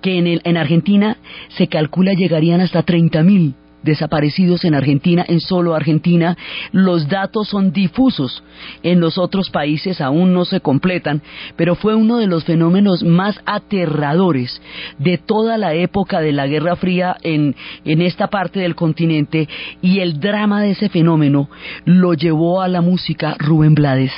que 0.00 0.18
en, 0.18 0.26
el, 0.26 0.40
en 0.44 0.56
Argentina 0.56 1.16
se 1.56 1.68
calcula 1.68 2.12
llegarían 2.12 2.60
hasta 2.60 2.84
30.000 2.84 3.54
desaparecidos 3.82 4.64
en 4.64 4.74
Argentina, 4.74 5.24
en 5.26 5.40
solo 5.40 5.74
Argentina. 5.74 6.36
Los 6.72 7.08
datos 7.08 7.48
son 7.48 7.72
difusos. 7.72 8.42
En 8.82 9.00
los 9.00 9.18
otros 9.18 9.50
países 9.50 10.00
aún 10.00 10.34
no 10.34 10.44
se 10.44 10.60
completan, 10.60 11.22
pero 11.56 11.74
fue 11.74 11.94
uno 11.94 12.18
de 12.18 12.26
los 12.26 12.44
fenómenos 12.44 13.02
más 13.02 13.40
aterradores 13.46 14.60
de 14.98 15.18
toda 15.18 15.58
la 15.58 15.74
época 15.74 16.20
de 16.20 16.32
la 16.32 16.46
Guerra 16.46 16.76
Fría 16.76 17.16
en, 17.22 17.54
en 17.84 18.02
esta 18.02 18.28
parte 18.28 18.60
del 18.60 18.74
continente 18.74 19.48
y 19.80 20.00
el 20.00 20.20
drama 20.20 20.62
de 20.62 20.72
ese 20.72 20.88
fenómeno 20.88 21.48
lo 21.84 22.14
llevó 22.14 22.60
a 22.60 22.68
la 22.68 22.80
música 22.80 23.36
Rubén 23.38 23.74
Blades. 23.74 24.12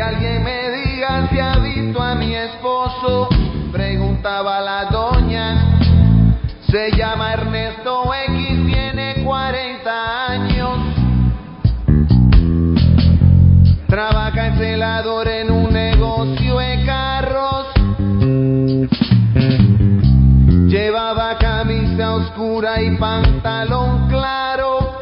Alguien 0.00 0.44
me 0.44 0.70
diga 0.70 1.28
si 1.30 1.38
ha 1.38 1.58
visto 1.58 2.00
a 2.00 2.14
mi 2.14 2.34
esposo, 2.34 3.28
preguntaba 3.72 4.60
la. 4.60 4.80
Se 6.70 6.92
llama 6.96 7.32
Ernesto 7.32 8.14
X, 8.28 8.66
tiene 8.66 9.24
40 9.24 10.26
años. 10.30 10.78
Trabaja 13.88 14.46
en 14.46 14.56
celador 14.56 15.26
en 15.26 15.50
un 15.50 15.72
negocio 15.72 16.58
de 16.58 16.84
carros. 16.86 17.66
Llevaba 20.68 21.38
camisa 21.38 22.14
oscura 22.14 22.80
y 22.80 22.96
pantalón 22.96 24.08
claro. 24.08 25.00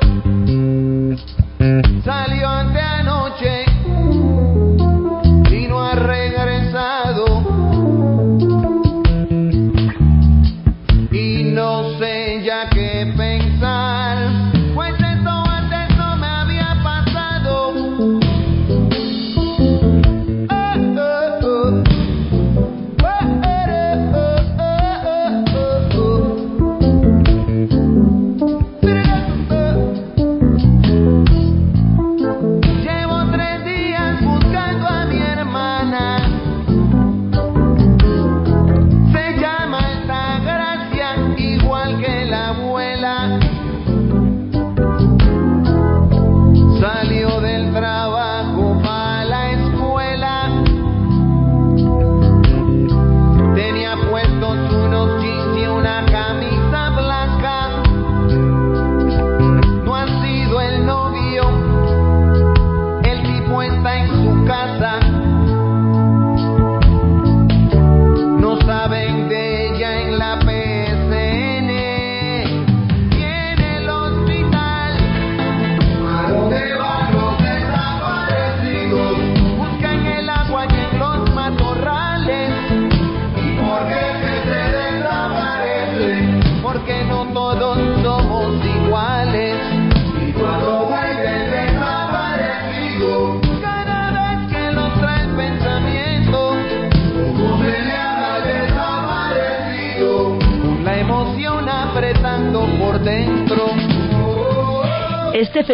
Salió 2.02 2.37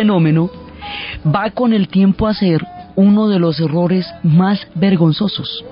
fenómeno 0.04 0.50
va 1.24 1.50
con 1.52 1.72
el 1.72 1.88
tiempo 1.88 2.26
a 2.26 2.34
ser 2.34 2.60
uno 2.94 3.26
de 3.28 3.38
los 3.38 3.58
errores 3.58 4.06
más 4.22 4.60
vergonzosos, 4.74 5.64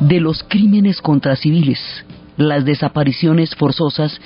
de 0.00 0.18
los 0.18 0.42
crímenes 0.42 1.00
contra 1.00 1.36
civiles, 1.36 1.78
las 2.36 2.64
desapariciones 2.64 3.54
forzosas, 3.54 4.20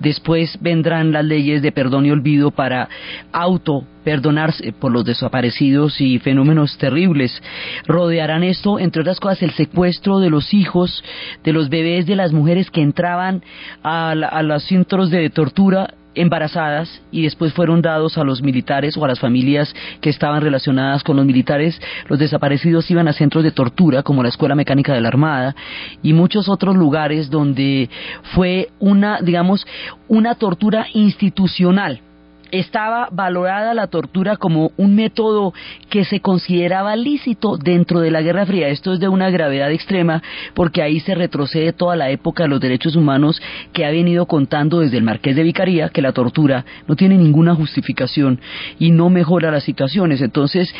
después 0.00 0.58
vendrán 0.60 1.12
las 1.12 1.24
leyes 1.24 1.62
de 1.62 1.70
perdón 1.70 2.06
y 2.06 2.10
olvido 2.10 2.50
para 2.50 2.88
auto 3.30 3.84
perdonarse 4.02 4.72
por 4.72 4.90
los 4.90 5.04
desaparecidos 5.04 6.00
y 6.00 6.18
fenómenos 6.18 6.76
terribles. 6.76 7.40
Rodearán 7.86 8.42
esto, 8.42 8.80
entre 8.80 9.02
otras 9.02 9.20
cosas, 9.20 9.42
el 9.42 9.52
secuestro 9.52 10.18
de 10.18 10.28
los 10.28 10.52
hijos, 10.52 11.04
de 11.44 11.52
los 11.52 11.68
bebés, 11.68 12.04
de 12.06 12.16
las 12.16 12.32
mujeres 12.32 12.68
que 12.68 12.82
entraban 12.82 13.44
a, 13.84 14.10
a 14.10 14.42
los 14.42 14.64
centros 14.64 15.10
de 15.10 15.30
tortura 15.30 15.94
embarazadas 16.14 17.02
y 17.10 17.22
después 17.22 17.52
fueron 17.52 17.82
dados 17.82 18.18
a 18.18 18.24
los 18.24 18.42
militares 18.42 18.96
o 18.96 19.04
a 19.04 19.08
las 19.08 19.20
familias 19.20 19.74
que 20.00 20.10
estaban 20.10 20.42
relacionadas 20.42 21.02
con 21.02 21.16
los 21.16 21.26
militares. 21.26 21.80
Los 22.08 22.18
desaparecidos 22.18 22.90
iban 22.90 23.08
a 23.08 23.12
centros 23.12 23.44
de 23.44 23.50
tortura 23.50 24.02
como 24.02 24.22
la 24.22 24.28
Escuela 24.28 24.54
Mecánica 24.54 24.94
de 24.94 25.00
la 25.00 25.08
Armada 25.08 25.54
y 26.02 26.12
muchos 26.12 26.48
otros 26.48 26.76
lugares 26.76 27.30
donde 27.30 27.88
fue 28.34 28.68
una, 28.78 29.20
digamos, 29.20 29.66
una 30.08 30.34
tortura 30.34 30.86
institucional 30.92 32.00
estaba 32.52 33.08
valorada 33.10 33.74
la 33.74 33.88
tortura 33.88 34.36
como 34.36 34.72
un 34.76 34.94
método 34.94 35.52
que 35.88 36.04
se 36.04 36.20
consideraba 36.20 36.94
lícito 36.94 37.56
dentro 37.56 38.00
de 38.00 38.10
la 38.10 38.20
Guerra 38.20 38.46
Fría. 38.46 38.68
Esto 38.68 38.92
es 38.92 39.00
de 39.00 39.08
una 39.08 39.30
gravedad 39.30 39.72
extrema 39.72 40.22
porque 40.54 40.82
ahí 40.82 41.00
se 41.00 41.14
retrocede 41.14 41.72
toda 41.72 41.96
la 41.96 42.10
época 42.10 42.44
de 42.44 42.50
los 42.50 42.60
derechos 42.60 42.94
humanos 42.94 43.40
que 43.72 43.86
ha 43.86 43.90
venido 43.90 44.26
contando 44.26 44.80
desde 44.80 44.98
el 44.98 45.02
Marqués 45.02 45.34
de 45.34 45.42
Vicaría 45.42 45.88
que 45.88 46.02
la 46.02 46.12
tortura 46.12 46.64
no 46.86 46.94
tiene 46.94 47.16
ninguna 47.16 47.54
justificación 47.54 48.38
y 48.78 48.90
no 48.90 49.08
mejora 49.08 49.50
las 49.50 49.64
situaciones. 49.64 50.20
Entonces, 50.20 50.72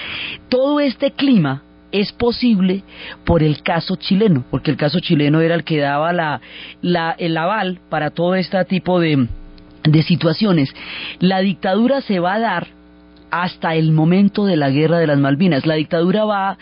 todo 0.51 0.79
este 0.79 1.13
clima 1.13 1.63
es 1.91 2.13
posible 2.13 2.83
por 3.25 3.43
el 3.43 3.63
caso 3.63 3.97
chileno, 3.97 4.45
porque 4.51 4.71
el 4.71 4.77
caso 4.77 5.01
chileno 5.01 5.41
era 5.41 5.55
el 5.55 5.65
que 5.65 5.79
daba 5.79 6.13
la, 6.13 6.41
el 7.19 7.37
aval 7.37 7.81
para 7.89 8.11
todo 8.11 8.35
este 8.35 8.63
tipo 8.65 8.99
de, 8.99 9.27
de 9.85 10.03
situaciones. 10.03 10.75
La 11.19 11.41
dictadura 11.41 12.01
se 12.01 12.19
va 12.21 12.35
a 12.35 12.41
dar 12.41 12.83
hasta 13.33 13.75
el 13.75 13.93
momento 13.93 14.45
de 14.45 14.57
la 14.57 14.69
guerra 14.69 14.99
de 14.99 15.07
las 15.07 15.19
Malvinas. 15.19 15.65
La 15.65 15.75
dictadura 15.75 16.27
va 16.27 16.59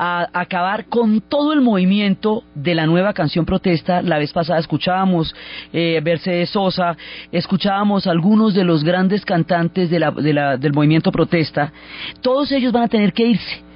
a 0.00 0.28
acabar 0.32 0.86
con 0.86 1.20
todo 1.20 1.52
el 1.52 1.60
movimiento 1.60 2.42
de 2.56 2.74
la 2.74 2.86
nueva 2.86 3.12
canción 3.12 3.46
protesta. 3.46 4.02
La 4.02 4.18
vez 4.18 4.32
pasada 4.32 4.58
escuchábamos 4.58 5.32
eh, 5.72 6.00
Mercedes 6.02 6.50
Sosa, 6.50 6.96
escuchábamos 7.30 8.08
algunos 8.08 8.52
de 8.54 8.64
los 8.64 8.82
grandes 8.82 9.24
cantantes 9.24 9.90
de 9.90 10.00
la, 10.00 10.56
del 10.56 10.72
movimiento 10.72 11.12
protesta. 11.12 11.72
Todos 12.20 12.50
ellos 12.50 12.72
van 12.72 12.82
a 12.82 12.88
tener 12.88 13.12
que 13.12 13.28
irse 13.28 13.67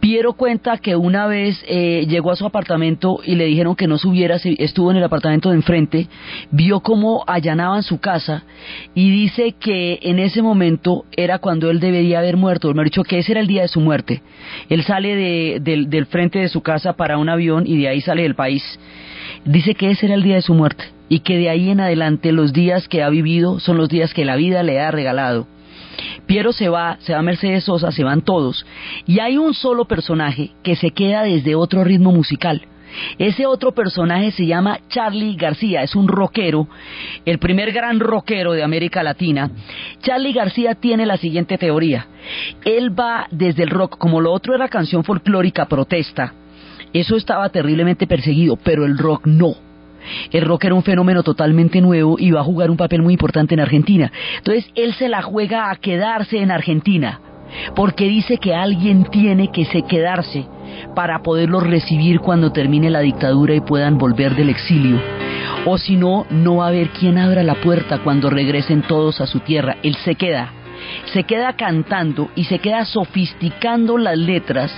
Piero 0.00 0.34
cuenta 0.34 0.78
que 0.78 0.96
una 0.96 1.26
vez 1.26 1.62
eh, 1.68 2.06
llegó 2.08 2.30
a 2.30 2.36
su 2.36 2.46
apartamento 2.46 3.20
y 3.24 3.34
le 3.34 3.46
dijeron 3.46 3.76
que 3.76 3.86
no 3.86 3.98
subiera, 3.98 4.36
estuvo 4.36 4.90
en 4.90 4.96
el 4.96 5.04
apartamento 5.04 5.50
de 5.50 5.56
enfrente, 5.56 6.08
vio 6.50 6.80
cómo 6.80 7.24
allanaban 7.26 7.82
su 7.82 7.98
casa 7.98 8.44
y 8.94 9.10
dice 9.10 9.54
que 9.58 9.98
en 10.02 10.18
ese 10.18 10.42
momento 10.42 11.04
era 11.16 11.38
cuando 11.38 11.70
él 11.70 11.80
debería 11.80 12.18
haber 12.18 12.36
muerto, 12.36 12.72
me 12.74 12.82
ha 12.82 12.84
dicho 12.84 13.02
que 13.02 13.18
ese 13.18 13.32
era 13.32 13.40
el 13.40 13.46
día 13.46 13.62
de 13.62 13.68
su 13.68 13.80
muerte. 13.80 14.22
Él 14.68 14.82
sale 14.84 15.60
del 15.60 16.06
frente 16.06 16.38
de 16.38 16.48
su 16.48 16.62
casa 16.62 16.94
para 16.94 17.18
un 17.18 17.28
avión 17.28 17.66
y 17.66 17.78
de 17.78 17.88
ahí 17.88 18.00
sale 18.00 18.22
del 18.22 18.34
país. 18.34 18.62
Dice 19.44 19.74
que 19.74 19.90
ese 19.90 20.06
era 20.06 20.14
el 20.14 20.22
día 20.22 20.36
de 20.36 20.42
su 20.42 20.54
muerte 20.54 20.84
y 21.08 21.20
que 21.20 21.38
de 21.38 21.50
ahí 21.50 21.70
en 21.70 21.80
adelante 21.80 22.32
los 22.32 22.52
días 22.52 22.88
que 22.88 23.02
ha 23.02 23.08
vivido 23.08 23.60
son 23.60 23.76
los 23.76 23.88
días 23.88 24.12
que 24.12 24.24
la 24.24 24.36
vida 24.36 24.62
le 24.62 24.80
ha 24.80 24.90
regalado 24.90 25.46
Piero 26.26 26.52
se 26.52 26.68
va, 26.68 26.96
se 27.00 27.14
va 27.14 27.22
Mercedes 27.22 27.64
Sosa, 27.64 27.90
se 27.92 28.04
van 28.04 28.22
todos, 28.22 28.66
y 29.06 29.20
hay 29.20 29.36
un 29.38 29.54
solo 29.54 29.86
personaje 29.86 30.50
que 30.62 30.76
se 30.76 30.90
queda 30.90 31.22
desde 31.22 31.54
otro 31.54 31.84
ritmo 31.84 32.12
musical. 32.12 32.62
Ese 33.18 33.46
otro 33.46 33.72
personaje 33.72 34.30
se 34.30 34.46
llama 34.46 34.78
Charlie 34.88 35.36
García, 35.36 35.82
es 35.82 35.94
un 35.94 36.08
rockero, 36.08 36.68
el 37.24 37.38
primer 37.38 37.72
gran 37.72 38.00
rockero 38.00 38.52
de 38.52 38.62
América 38.62 39.02
Latina. 39.02 39.50
Charlie 40.00 40.32
García 40.32 40.74
tiene 40.74 41.04
la 41.04 41.16
siguiente 41.16 41.58
teoría. 41.58 42.06
Él 42.64 42.98
va 42.98 43.26
desde 43.30 43.64
el 43.64 43.70
rock, 43.70 43.98
como 43.98 44.20
lo 44.20 44.32
otro 44.32 44.54
era 44.54 44.68
canción 44.68 45.04
folclórica, 45.04 45.66
protesta, 45.66 46.32
eso 46.92 47.16
estaba 47.16 47.50
terriblemente 47.50 48.06
perseguido, 48.06 48.56
pero 48.56 48.86
el 48.86 48.96
rock 48.96 49.26
no 49.26 49.65
el 50.32 50.44
rock 50.44 50.64
era 50.64 50.74
un 50.74 50.82
fenómeno 50.82 51.22
totalmente 51.22 51.80
nuevo 51.80 52.16
y 52.18 52.30
va 52.30 52.40
a 52.40 52.44
jugar 52.44 52.70
un 52.70 52.76
papel 52.76 53.02
muy 53.02 53.14
importante 53.14 53.54
en 53.54 53.60
Argentina. 53.60 54.10
Entonces 54.38 54.70
él 54.74 54.94
se 54.94 55.08
la 55.08 55.22
juega 55.22 55.70
a 55.70 55.76
quedarse 55.76 56.38
en 56.38 56.50
Argentina, 56.50 57.20
porque 57.74 58.08
dice 58.08 58.38
que 58.38 58.54
alguien 58.54 59.04
tiene 59.04 59.50
que 59.50 59.64
se 59.66 59.82
quedarse 59.82 60.46
para 60.94 61.22
poderlos 61.22 61.62
recibir 61.62 62.20
cuando 62.20 62.52
termine 62.52 62.90
la 62.90 63.00
dictadura 63.00 63.54
y 63.54 63.60
puedan 63.60 63.98
volver 63.98 64.34
del 64.34 64.50
exilio. 64.50 65.00
O 65.64 65.78
si 65.78 65.96
no, 65.96 66.26
no 66.30 66.56
va 66.56 66.66
a 66.66 66.68
haber 66.68 66.90
quien 66.90 67.18
abra 67.18 67.42
la 67.42 67.56
puerta 67.56 67.98
cuando 67.98 68.30
regresen 68.30 68.82
todos 68.82 69.20
a 69.20 69.26
su 69.26 69.40
tierra. 69.40 69.76
Él 69.82 69.96
se 70.04 70.14
queda 70.14 70.52
se 71.12 71.24
queda 71.24 71.54
cantando 71.54 72.30
y 72.34 72.44
se 72.44 72.58
queda 72.58 72.84
sofisticando 72.84 73.98
las 73.98 74.16
letras 74.18 74.70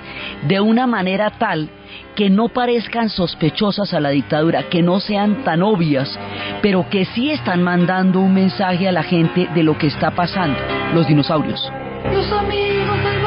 de 0.46 0.60
una 0.60 0.86
manera 0.86 1.30
tal 1.38 1.68
que 2.14 2.30
no 2.30 2.48
parezcan 2.48 3.08
sospechosas 3.08 3.94
a 3.94 4.00
la 4.00 4.10
dictadura, 4.10 4.64
que 4.64 4.82
no 4.82 5.00
sean 5.00 5.44
tan 5.44 5.62
obvias, 5.62 6.18
pero 6.62 6.88
que 6.90 7.04
sí 7.04 7.30
están 7.30 7.62
mandando 7.62 8.20
un 8.20 8.34
mensaje 8.34 8.88
a 8.88 8.92
la 8.92 9.02
gente 9.02 9.48
de 9.54 9.62
lo 9.62 9.78
que 9.78 9.86
está 9.86 10.10
pasando, 10.10 10.58
los 10.94 11.06
dinosaurios. 11.06 11.70
Amigos 12.04 13.17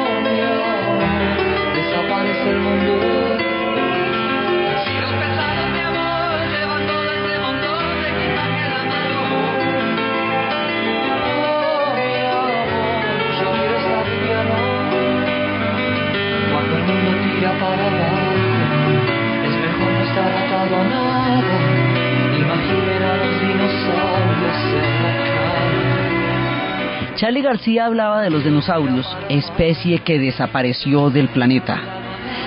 Oh, 0.00 0.98
desaparece 1.74 2.50
el 2.50 2.58
mundo. 2.60 2.87
García 27.42 27.86
hablaba 27.86 28.22
de 28.22 28.30
los 28.30 28.44
dinosaurios, 28.44 29.06
especie 29.28 30.00
que 30.00 30.18
desapareció 30.18 31.10
del 31.10 31.28
planeta. 31.28 31.98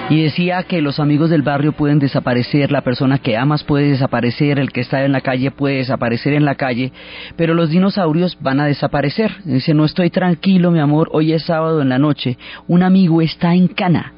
Y 0.09 0.23
decía 0.23 0.63
que 0.63 0.81
los 0.81 0.99
amigos 0.99 1.29
del 1.29 1.41
barrio 1.41 1.71
pueden 1.71 1.99
desaparecer, 1.99 2.71
la 2.71 2.81
persona 2.81 3.17
que 3.17 3.37
amas 3.37 3.63
puede 3.63 3.89
desaparecer, 3.89 4.59
el 4.59 4.71
que 4.71 4.81
está 4.81 5.03
en 5.03 5.11
la 5.11 5.21
calle 5.21 5.51
puede 5.51 5.77
desaparecer 5.77 6.33
en 6.33 6.45
la 6.45 6.55
calle, 6.55 6.91
pero 7.37 7.53
los 7.53 7.69
dinosaurios 7.69 8.37
van 8.41 8.59
a 8.59 8.65
desaparecer. 8.65 9.31
Dice, 9.45 9.73
no 9.73 9.85
estoy 9.85 10.09
tranquilo, 10.09 10.71
mi 10.71 10.79
amor, 10.79 11.09
hoy 11.13 11.33
es 11.33 11.43
sábado 11.43 11.81
en 11.81 11.89
la 11.89 11.97
noche, 11.97 12.37
un 12.67 12.83
amigo 12.83 13.21
está 13.21 13.53
en 13.53 13.67
cana. 13.67 14.13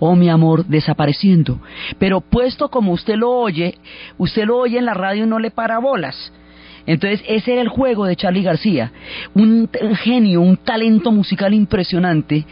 Oh, 0.00 0.16
mi 0.16 0.28
amor, 0.28 0.66
desapareciendo. 0.66 1.60
Pero 1.98 2.20
puesto 2.20 2.68
como 2.68 2.92
usted 2.92 3.14
lo 3.14 3.30
oye, 3.30 3.74
usted 4.16 4.44
lo 4.44 4.58
oye 4.58 4.78
en 4.78 4.86
la 4.86 4.94
radio 4.94 5.24
y 5.24 5.28
no 5.28 5.38
le 5.38 5.50
para 5.50 5.78
bolas. 5.78 6.32
Entonces 6.88 7.22
ese 7.28 7.52
era 7.52 7.60
el 7.60 7.68
juego 7.68 8.06
de 8.06 8.16
Charlie 8.16 8.42
García, 8.42 8.92
un 9.34 9.68
genio, 10.02 10.40
un 10.40 10.56
talento 10.56 11.12
musical 11.12 11.52
impresionante, 11.52 12.46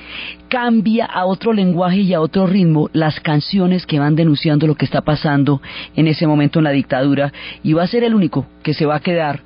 cambia 0.49 1.07
a 1.07 1.25
otro 1.25 1.55
lenguaje 1.55 2.01
y 2.01 2.13
a 2.13 2.21
otro 2.21 2.47
ritmo 2.47 2.91
las 2.93 3.19
canciones 3.21 3.87
que 3.87 3.99
van 3.99 4.15
denunciando 4.15 4.67
lo 4.67 4.75
que 4.75 4.85
está 4.85 5.01
pasando 5.01 5.63
en 5.97 6.07
ese 6.07 6.27
momento 6.27 6.59
en 6.59 6.65
la 6.65 6.71
dictadura 6.71 7.33
y 7.63 7.73
va 7.73 7.85
a 7.85 7.87
ser 7.87 8.05
el 8.05 8.15
único 8.15 8.47
que 8.63 8.75
se 8.75 8.85
va 8.85 8.97
a 8.97 9.01
quedar 9.01 9.41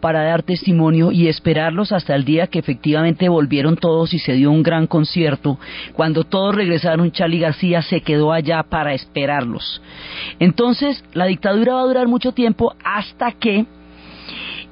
para 0.00 0.22
dar 0.24 0.42
testimonio 0.42 1.10
y 1.10 1.28
esperarlos 1.28 1.90
hasta 1.92 2.14
el 2.14 2.26
día 2.26 2.48
que 2.48 2.58
efectivamente 2.58 3.30
volvieron 3.30 3.78
todos 3.78 4.12
y 4.12 4.18
se 4.18 4.34
dio 4.34 4.50
un 4.50 4.62
gran 4.62 4.86
concierto. 4.86 5.58
Cuando 5.94 6.24
todos 6.24 6.54
regresaron, 6.54 7.12
Charlie 7.12 7.40
García 7.40 7.80
se 7.80 8.02
quedó 8.02 8.30
allá 8.30 8.62
para 8.62 8.92
esperarlos. 8.92 9.80
Entonces, 10.38 11.02
la 11.14 11.24
dictadura 11.24 11.76
va 11.76 11.80
a 11.80 11.86
durar 11.86 12.08
mucho 12.08 12.32
tiempo 12.32 12.74
hasta 12.84 13.32
que 13.32 13.64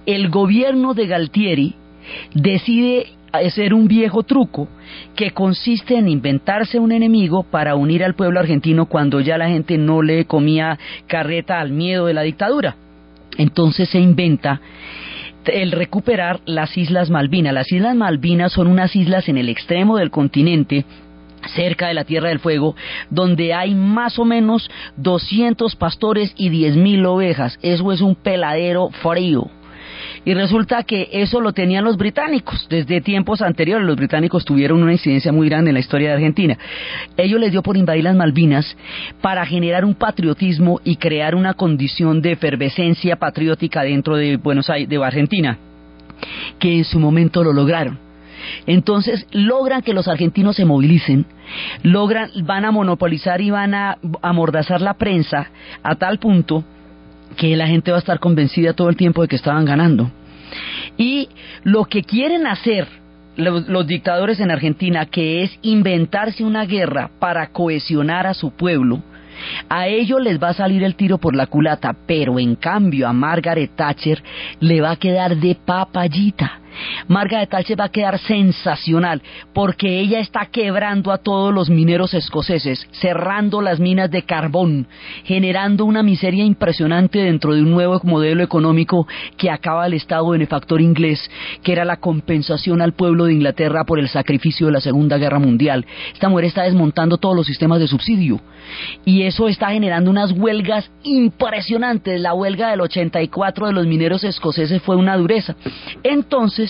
el 0.07 0.29
gobierno 0.29 0.95
de 0.95 1.07
Galtieri 1.07 1.75
decide 2.35 3.07
hacer 3.33 3.73
un 3.73 3.88
viejo 3.88 4.23
truco 4.23 4.69
que 5.17 5.31
consiste 5.31 5.97
en 5.97 6.09
inventarse 6.09 6.79
un 6.79 6.93
enemigo 6.93 7.45
para 7.45 7.75
unir 7.77 8.05
al 8.05 8.15
pueblo 8.15 8.41
argentino 8.41 8.87
cuando 8.87 9.21
ya 9.21 9.38
la 9.38 9.49
gente 9.49 9.79
no 9.79 10.03
le 10.03 10.27
comía 10.27 10.79
carreta 11.07 11.61
al 11.61 11.71
miedo 11.71 12.07
de 12.07 12.15
la 12.15 12.23
dictadura. 12.23 12.77
Entonces 13.38 13.88
se 13.88 13.99
inventa 13.99 14.61
el 15.47 15.73
recuperar 15.73 16.41
las 16.45 16.77
Islas 16.77 17.11
Malvinas. 17.11 17.55
Las 17.55 17.73
Islas 17.73 17.97
Malvinas 17.97 18.53
son 18.53 18.67
unas 18.67 18.95
islas 18.95 19.29
en 19.29 19.38
el 19.38 19.49
extremo 19.49 19.97
del 19.97 20.11
continente 20.11 20.85
cerca 21.57 21.88
de 21.88 21.95
la 21.95 22.05
Tierra 22.05 22.29
del 22.29 22.38
Fuego, 22.38 22.77
donde 23.11 23.53
hay 23.53 23.75
más 23.75 24.19
o 24.19 24.25
menos 24.25 24.71
200 24.99 25.75
pastores 25.77 26.33
y 26.37 26.51
10.000 26.51 27.05
ovejas. 27.07 27.59
Eso 27.62 27.91
es 27.91 28.01
un 28.01 28.15
peladero 28.15 28.91
frío. 28.91 29.51
Y 30.25 30.35
resulta 30.35 30.85
que 30.85 31.09
eso 31.13 31.41
lo 31.41 31.53
tenían 31.53 31.85
los 31.85 31.97
británicos. 31.97 32.67
Desde 32.71 33.01
tiempos 33.01 33.43
anteriores 33.43 33.87
los 33.87 33.97
británicos 33.97 34.45
tuvieron 34.45 34.83
una 34.83 34.93
incidencia 34.93 35.33
muy 35.33 35.49
grande 35.49 35.71
en 35.71 35.75
la 35.75 35.81
historia 35.81 36.11
de 36.11 36.15
Argentina. 36.15 36.57
Ellos 37.17 37.41
les 37.41 37.51
dio 37.51 37.63
por 37.63 37.77
invadir 37.77 38.05
las 38.05 38.15
Malvinas 38.15 38.77
para 39.21 39.45
generar 39.47 39.85
un 39.85 39.95
patriotismo 39.95 40.81
y 40.85 40.97
crear 40.97 41.35
una 41.35 41.55
condición 41.55 42.23
de 42.23 42.33
efervescencia 42.33 43.17
patriótica 43.17 43.83
dentro 43.83 44.17
de 44.17 44.37
Buenos 44.37 44.71
Aires, 44.71 44.89
de 44.89 45.05
Argentina, 45.05 45.59
que 46.61 46.77
en 46.79 46.85
su 46.85 47.01
momento 47.01 47.43
lo 47.43 47.53
lograron. 47.53 47.99
Entonces 48.67 49.27
logran 49.33 49.83
que 49.83 49.93
los 49.93 50.09
argentinos 50.09 50.57
se 50.57 50.65
movilicen, 50.65 51.27
logran, 51.83 52.31
van 52.45 52.65
a 52.65 52.71
monopolizar 52.71 53.41
y 53.41 53.51
van 53.51 53.75
a 53.75 53.99
amordazar 54.21 54.81
la 54.81 54.95
prensa 54.95 55.51
a 55.83 55.95
tal 55.97 56.19
punto 56.19 56.65
que 57.37 57.57
la 57.57 57.66
gente 57.66 57.90
va 57.90 57.99
a 57.99 58.01
estar 58.01 58.18
convencida 58.18 58.75
todo 58.75 58.88
el 58.88 58.97
tiempo 58.97 59.23
de 59.23 59.29
que 59.29 59.37
estaban 59.37 59.64
ganando. 59.64 60.11
Y 60.97 61.29
lo 61.64 61.85
que 61.85 62.03
quieren 62.03 62.47
hacer 62.47 62.87
los, 63.37 63.87
dictadores 63.87 64.40
en 64.40 64.51
Argentina, 64.51 65.07
que 65.07 65.42
es 65.42 65.59
inventarse 65.62 66.45
una 66.45 66.66
guerra 66.66 67.11
para 67.18 67.49
cohesionar 67.49 68.27
a 68.27 68.35
su 68.35 68.51
pueblo, 68.51 69.03
a 69.68 69.88
ellos 69.88 70.21
les 70.23 70.40
va 70.40 70.51
a 70.51 70.55
salir 70.55 70.85
el 70.85 70.95
tiro 70.95 71.18
por 71.18 71.35
la 71.35 71.47
culata, 71.47 71.97
pero 72.07 72.38
en 72.38 72.55
cambio 72.55 73.09
a 73.09 73.12
Margaret 73.12 73.71
Thatcher 73.75 74.23
le 74.61 74.81
va 74.81 74.92
a 74.92 74.97
quedar 74.97 75.37
de 75.37 75.55
papayita. 75.55 76.62
Margaret 77.09 77.49
Thatcher 77.49 77.79
va 77.79 77.85
a 77.85 77.91
quedar 77.91 78.19
sensacional 78.19 79.23
porque 79.53 80.01
ella 80.01 80.21
está 80.21 80.47
quebrando 80.47 81.13
a 81.13 81.19
todos 81.19 81.53
los 81.53 81.71
mineros 81.71 82.15
escoceses, 82.15 82.87
cerrando 82.93 83.61
las 83.61 83.81
minas 83.81 84.11
de 84.11 84.23
carbón, 84.23 84.87
generando 85.25 85.85
una 85.85 86.03
miseria 86.03 86.45
impresionante 86.45 87.19
dentro 87.21 87.55
de 87.55 87.63
un 87.63 87.71
nuevo 87.71 88.01
modelo 88.05 88.43
económico 88.43 89.07
que 89.37 89.51
acaba 89.51 89.87
el 89.87 89.95
Estado 89.95 90.29
benefactor 90.29 90.81
inglés, 90.81 91.31
que 91.63 91.73
era 91.73 91.85
la 91.85 91.97
compensación 91.99 92.81
al 92.81 92.93
pueblo 92.93 93.27
de 93.27 93.35
Inglaterra 93.35 93.85
por 93.85 93.99
el 93.99 94.09
sacrificio 94.09 94.67
de 94.67 94.73
la 94.73 94.81
Segunda 94.81 95.19
Guerra 95.19 95.39
Mundial. 95.39 95.87
Esta 96.13 96.29
mujer 96.29 96.47
está 96.47 96.63
desmontando 96.63 97.19
todos 97.19 97.37
los 97.37 97.47
sistemas 97.47 97.81
de 97.81 97.89
subsidio 97.89 98.41
y 99.05 99.23
eso 99.23 99.49
está 99.49 99.71
generando 99.71 100.11
unas 100.11 100.33
huelgas 100.33 100.91
impresionantes. 101.03 102.21
La 102.21 102.35
huelga 102.35 102.71
del 102.71 102.81
84 102.81 103.67
de 103.67 103.73
los 103.73 103.87
mineros 103.87 104.25
escoceses 104.25 104.83
fue 104.83 104.97
una 104.97 105.17
dureza. 105.17 105.57
Entonces, 106.03 106.62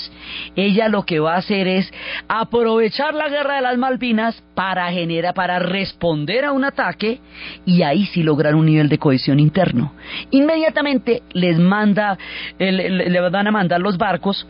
ella 0.56 0.88
lo 0.88 1.04
que 1.04 1.20
va 1.20 1.34
a 1.34 1.38
hacer 1.38 1.66
es 1.68 1.92
aprovechar 2.28 3.14
la 3.14 3.28
guerra 3.28 3.56
de 3.56 3.62
las 3.62 3.78
Malvinas 3.78 4.42
para 4.54 4.90
generar, 4.92 5.34
para 5.34 5.58
responder 5.58 6.44
a 6.44 6.52
un 6.52 6.64
ataque 6.64 7.20
y 7.64 7.82
ahí 7.82 8.06
sí 8.06 8.22
lograr 8.22 8.54
un 8.54 8.66
nivel 8.66 8.88
de 8.88 8.98
cohesión 8.98 9.40
interno. 9.40 9.92
Inmediatamente 10.30 11.22
les 11.32 11.58
manda, 11.58 12.18
le, 12.58 12.88
le 12.88 13.20
van 13.30 13.46
a 13.46 13.50
mandar 13.50 13.80
los 13.80 13.96
barcos 13.96 14.46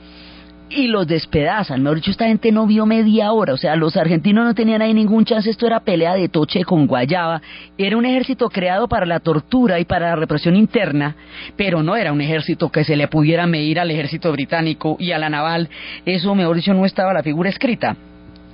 y 0.75 0.89
los 0.89 1.07
despedazan. 1.07 1.83
Mejor 1.83 1.97
dicho, 1.97 2.11
esta 2.11 2.27
gente 2.27 2.51
no 2.53 2.67
vio 2.67 2.87
media 2.87 3.33
hora. 3.33 3.53
O 3.55 3.57
sea, 3.57 3.77
los 3.77 3.97
argentinos 3.97 4.45
no 4.45 4.55
tenían 4.55 4.83
ahí 4.83 4.95
ningún 4.95 5.25
chance. 5.25 5.51
Esto 5.51 5.67
era 5.67 5.81
pelea 5.81 6.15
de 6.15 6.29
toche 6.29 6.65
con 6.65 6.87
guayaba. 6.87 7.43
Era 7.79 7.97
un 7.97 8.07
ejército 8.07 8.49
creado 8.49 8.89
para 8.89 9.07
la 9.07 9.21
tortura 9.21 9.79
y 9.81 9.85
para 9.85 10.11
la 10.11 10.17
represión 10.17 10.57
interna, 10.57 11.17
pero 11.57 11.83
no 11.83 11.97
era 11.97 12.13
un 12.13 12.21
ejército 12.21 12.71
que 12.71 12.85
se 12.85 12.97
le 12.97 13.09
pudiera 13.09 13.47
medir 13.47 13.79
al 13.79 13.91
ejército 13.91 14.33
británico 14.33 14.97
y 14.99 15.13
a 15.13 15.19
la 15.19 15.29
naval. 15.29 15.69
Eso, 16.05 16.35
mejor 16.35 16.57
dicho, 16.57 16.75
no 16.75 16.87
estaba 16.87 17.13
la 17.13 17.23
figura 17.23 17.51
escrita. 17.51 17.97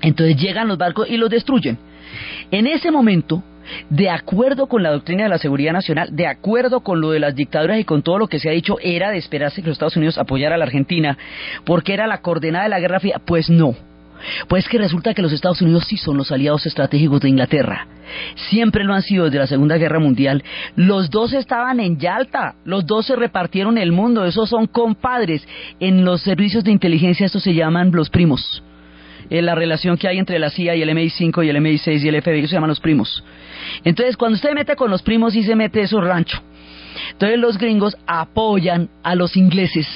Entonces 0.01 0.37
llegan 0.37 0.69
los 0.69 0.79
barcos 0.79 1.09
y 1.09 1.17
los 1.17 1.31
destruyen. 1.31 1.79
En 2.51 2.67
ese 2.67 2.91
momento, 2.91 3.43
de 3.91 4.11
acuerdo 4.11 4.67
con 4.67 4.83
la 4.83 4.91
doctrina 4.91 5.25
de 5.25 5.29
la 5.29 5.39
seguridad 5.39 5.73
nacional, 5.73 6.09
de 6.13 6.27
acuerdo 6.27 6.81
con 6.81 7.01
lo 7.01 7.11
de 7.11 7.21
las 7.21 7.35
dictaduras 7.35 7.79
y 7.79 7.85
con 7.85 8.03
todo 8.03 8.19
lo 8.19 8.29
que 8.29 8.39
se 8.39 8.49
ha 8.49 8.53
dicho, 8.53 8.77
era 8.83 9.11
de 9.11 9.19
esperarse 9.19 9.63
que 9.63 9.69
los 9.69 9.75
Estados 9.75 9.97
Unidos 9.97 10.19
apoyara 10.19 10.55
a 10.55 10.59
la 10.59 10.65
Argentina 10.65 11.17
porque 11.65 11.95
era 11.95 12.07
la 12.07 12.21
coordenada 12.21 12.65
de 12.65 12.71
la 12.71 12.81
Guerra 12.81 13.01
Fría. 13.01 13.21
Pues 13.25 13.51
no. 13.51 13.75
Pues 14.49 14.69
que 14.69 14.79
resulta 14.79 15.15
que 15.15 15.23
los 15.23 15.33
Estados 15.33 15.63
Unidos 15.63 15.85
sí 15.87 15.97
son 15.97 16.17
los 16.17 16.33
aliados 16.33 16.67
estratégicos 16.67 17.21
de 17.21 17.29
Inglaterra. 17.29 17.87
Siempre 18.51 18.85
lo 18.85 18.95
han 18.95 19.03
sido 19.03 19.27
desde 19.27 19.39
la 19.39 19.47
Segunda 19.47 19.77
Guerra 19.77 20.01
Mundial. 20.01 20.43
Los 20.77 21.11
dos 21.11 21.33
estaban 21.33 21.81
en 21.81 21.99
Yalta, 21.99 22.55
los 22.65 22.87
dos 22.87 23.07
se 23.07 23.17
repartieron 23.17 23.79
el 23.79 23.93
mundo, 23.93 24.25
esos 24.25 24.49
son 24.49 24.67
compadres. 24.67 25.47
En 25.79 26.05
los 26.05 26.23
servicios 26.23 26.65
de 26.65 26.73
inteligencia 26.73 27.27
estos 27.27 27.43
se 27.43 27.55
llaman 27.55 27.93
los 27.93 28.11
primos. 28.11 28.63
Eh, 29.31 29.43
la 29.43 29.55
relación 29.55 29.97
que 29.97 30.09
hay 30.09 30.19
entre 30.19 30.39
la 30.39 30.51
CIA 30.51 30.77
y 30.77 30.83
el 30.83 30.91
MI5 30.91 31.45
y 31.45 31.49
el 31.49 31.57
MI6 31.57 32.03
y 32.03 32.09
el 32.09 32.23
FBI, 32.23 32.47
se 32.47 32.55
llaman 32.55 32.69
los 32.69 32.81
primos. 32.81 33.23
Entonces, 33.85 34.17
cuando 34.17 34.37
usted 34.37 34.53
mete 34.55 34.77
con 34.77 34.91
los 34.91 35.03
primos 35.03 35.35
y 35.35 35.43
se 35.43 35.55
mete 35.55 35.87
su 35.87 36.01
rancho. 36.01 36.41
Entonces 37.13 37.39
los 37.39 37.59
gringos 37.59 37.97
apoyan 38.07 38.89
a 39.03 39.15
los 39.15 39.37
ingleses 39.37 39.87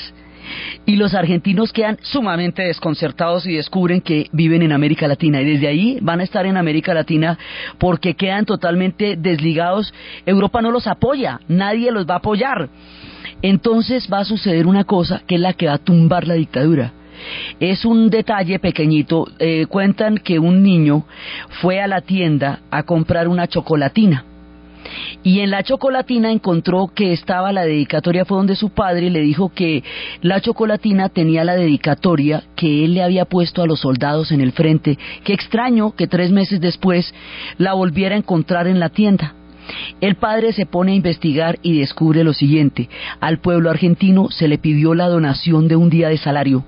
y 0.84 0.96
los 0.96 1.14
argentinos 1.14 1.72
quedan 1.72 1.98
sumamente 2.02 2.62
desconcertados 2.62 3.46
y 3.46 3.54
descubren 3.54 4.00
que 4.00 4.26
viven 4.32 4.62
en 4.62 4.72
América 4.72 5.06
Latina 5.06 5.40
y 5.40 5.44
desde 5.44 5.68
ahí 5.68 5.98
van 6.00 6.20
a 6.20 6.24
estar 6.24 6.46
en 6.46 6.56
América 6.56 6.94
Latina 6.94 7.38
porque 7.78 8.14
quedan 8.14 8.44
totalmente 8.44 9.16
desligados. 9.16 9.94
Europa 10.26 10.60
no 10.62 10.70
los 10.70 10.86
apoya, 10.86 11.40
nadie 11.48 11.92
los 11.92 12.06
va 12.06 12.14
a 12.14 12.18
apoyar. 12.18 12.68
Entonces 13.40 14.08
va 14.12 14.20
a 14.20 14.24
suceder 14.24 14.66
una 14.66 14.84
cosa 14.84 15.22
que 15.26 15.36
es 15.36 15.40
la 15.40 15.52
que 15.52 15.66
va 15.66 15.74
a 15.74 15.78
tumbar 15.78 16.26
la 16.26 16.34
dictadura. 16.34 16.92
Es 17.60 17.84
un 17.84 18.10
detalle 18.10 18.58
pequeñito. 18.58 19.26
Eh, 19.38 19.66
cuentan 19.68 20.18
que 20.18 20.38
un 20.38 20.62
niño 20.62 21.04
fue 21.60 21.80
a 21.80 21.86
la 21.86 22.00
tienda 22.00 22.60
a 22.70 22.82
comprar 22.82 23.28
una 23.28 23.46
chocolatina. 23.46 24.24
Y 25.22 25.40
en 25.40 25.50
la 25.50 25.62
chocolatina 25.62 26.32
encontró 26.32 26.90
que 26.94 27.12
estaba 27.12 27.52
la 27.52 27.64
dedicatoria, 27.64 28.24
fue 28.24 28.38
donde 28.38 28.56
su 28.56 28.70
padre 28.70 29.10
le 29.10 29.20
dijo 29.20 29.50
que 29.50 29.84
la 30.20 30.40
chocolatina 30.40 31.08
tenía 31.08 31.44
la 31.44 31.54
dedicatoria 31.54 32.42
que 32.56 32.84
él 32.84 32.94
le 32.94 33.02
había 33.02 33.24
puesto 33.24 33.62
a 33.62 33.66
los 33.66 33.80
soldados 33.80 34.32
en 34.32 34.40
el 34.40 34.52
frente. 34.52 34.98
Qué 35.24 35.32
extraño 35.32 35.94
que 35.94 36.08
tres 36.08 36.32
meses 36.32 36.60
después 36.60 37.14
la 37.58 37.74
volviera 37.74 38.14
a 38.14 38.18
encontrar 38.18 38.66
en 38.66 38.80
la 38.80 38.88
tienda. 38.88 39.34
El 40.00 40.16
padre 40.16 40.52
se 40.52 40.66
pone 40.66 40.92
a 40.92 40.96
investigar 40.96 41.58
y 41.62 41.78
descubre 41.78 42.24
lo 42.24 42.34
siguiente. 42.34 42.88
Al 43.20 43.38
pueblo 43.38 43.70
argentino 43.70 44.28
se 44.30 44.48
le 44.48 44.58
pidió 44.58 44.94
la 44.94 45.08
donación 45.08 45.68
de 45.68 45.76
un 45.76 45.88
día 45.88 46.08
de 46.08 46.18
salario 46.18 46.64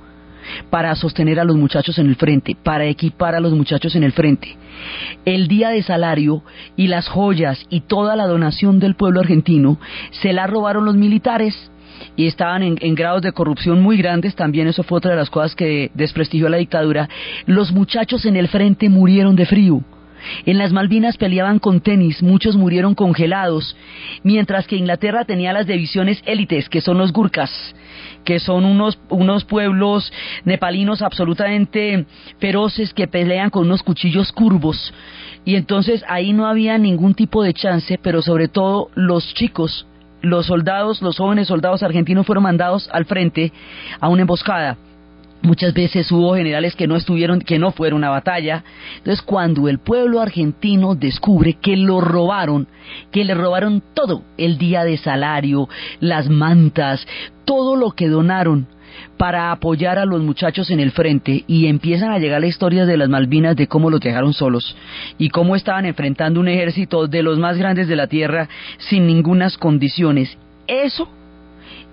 para 0.71 0.95
sostener 0.95 1.41
a 1.41 1.45
los 1.45 1.57
muchachos 1.57 1.99
en 1.99 2.09
el 2.09 2.17
frente, 2.17 2.57
para 2.63 2.87
equipar 2.87 3.35
a 3.35 3.41
los 3.41 3.53
muchachos 3.53 3.95
en 3.97 4.05
el 4.05 4.13
frente. 4.13 4.57
El 5.25 5.49
día 5.49 5.71
de 5.71 5.83
salario 5.83 6.43
y 6.77 6.89
las 6.89 7.09
joyas 7.09 7.65
y 7.71 7.81
toda 7.81 8.17
la 8.17 8.27
donación 8.27 8.79
del 8.81 8.95
pueblo 8.95 9.21
argentino 9.21 9.79
se 10.11 10.33
la 10.33 10.47
robaron 10.47 10.85
los 10.85 10.97
militares 10.97 11.71
y 12.17 12.27
estaban 12.27 12.63
en, 12.63 12.95
grados 12.95 13.23
de 13.23 13.33
corrupción 13.33 13.83
muy 13.83 13.97
grandes, 13.97 14.35
también 14.35 14.69
eso 14.69 14.83
fue 14.83 14.99
otra 14.99 15.13
de 15.13 15.17
las 15.17 15.31
cosas 15.31 15.55
que 15.55 15.91
desprestigió 15.95 16.47
a 16.47 16.51
la 16.51 16.57
dictadura. 16.59 17.09
Los 17.47 17.73
muchachos 17.73 18.25
en 18.25 18.37
el 18.37 18.49
frente 18.49 18.89
murieron 18.89 19.37
de 19.37 19.47
frío. 19.47 19.83
En 20.47 20.59
las 20.59 20.73
Malvinas 20.73 21.19
peleaban 21.19 21.59
con 21.59 21.81
tenis, 21.81 22.23
muchos 22.23 22.57
murieron 22.57 22.95
congelados, 22.95 23.77
mientras 24.23 24.67
que 24.67 24.77
Inglaterra 24.77 25.25
tenía 25.25 25.53
las 25.53 25.67
divisiones 25.67 26.23
élites, 26.25 26.69
que 26.69 26.81
son 26.81 26.97
los 26.97 27.13
Gurkhas, 27.13 27.75
que 28.25 28.41
son 28.41 28.65
unos, 28.65 28.99
unos 29.09 29.45
pueblos 29.45 30.13
nepalinos 30.45 31.03
absolutamente 31.03 32.07
feroces 32.39 32.93
que 32.95 33.07
pelean 33.07 33.51
con 33.51 33.67
unos 33.67 33.83
cuchillos 33.83 34.33
curvos. 34.33 34.93
Y 35.45 35.57
entonces 35.57 36.03
ahí 36.09 36.33
no 36.33 36.47
había 36.47 36.79
ningún 36.79 37.15
tipo 37.15 37.43
de 37.43 37.55
chance, 37.55 37.99
pero 38.03 38.23
sobre 38.23 38.49
todo 38.49 38.89
los 38.95 39.35
chicos, 39.35 39.87
los 40.23 40.47
soldados, 40.47 41.03
los 41.03 41.19
jóvenes 41.19 41.49
soldados 41.49 41.83
argentinos 41.83 42.27
fueron 42.27 42.45
mandados 42.45 42.89
al 42.93 43.05
frente 43.05 43.53
a 44.01 44.09
una 44.09 44.23
emboscada. 44.23 44.79
Muchas 45.45 45.75
veces 45.75 46.11
hubo 46.11 46.35
generales 46.35 46.75
que 46.75 46.87
no 46.87 46.97
estuvieron, 46.97 47.39
que 47.43 47.59
no 47.59 47.71
fueron 47.71 48.03
a 48.03 48.09
batalla. 48.09 48.65
Entonces, 48.97 49.21
cuando 49.21 49.69
el 49.69 49.79
pueblo 49.79 50.23
argentino 50.23 50.95
descubre 50.95 51.59
que 51.61 51.77
lo 51.77 52.01
robaron, 52.01 52.67
que 53.13 53.27
le 53.27 53.35
robaron 53.35 53.83
todo, 53.93 54.23
el 54.39 54.57
día 54.57 54.85
de 54.85 54.97
salario, 54.97 55.69
las 56.01 56.31
mantas, 56.31 57.07
todo 57.45 57.77
lo 57.77 57.91
que 57.91 58.09
donaron 58.09 58.69
para 59.19 59.53
apoyar 59.53 59.99
a 59.99 60.07
los 60.07 60.23
muchachos 60.23 60.71
en 60.71 60.81
el 60.81 60.93
frente 60.93 61.45
y 61.47 61.67
empiezan 61.67 62.13
a 62.13 62.19
llegar 62.19 62.41
las 62.41 62.49
historias 62.49 62.87
de 62.87 62.97
las 62.97 63.11
Malvinas 63.11 63.55
de 63.55 63.67
cómo 63.67 63.91
los 63.91 64.01
dejaron 64.01 64.33
solos 64.33 64.75
y 65.19 65.29
cómo 65.29 65.57
estaban 65.57 65.85
enfrentando 65.85 66.41
un 66.41 66.49
ejército 66.49 67.07
de 67.07 67.23
los 67.23 67.39
más 67.39 67.59
grandes 67.59 67.87
de 67.87 67.97
la 67.97 68.07
tierra 68.07 68.49
sin 68.79 69.07
ningunas 69.07 69.59
condiciones. 69.59 70.39
Eso 70.67 71.07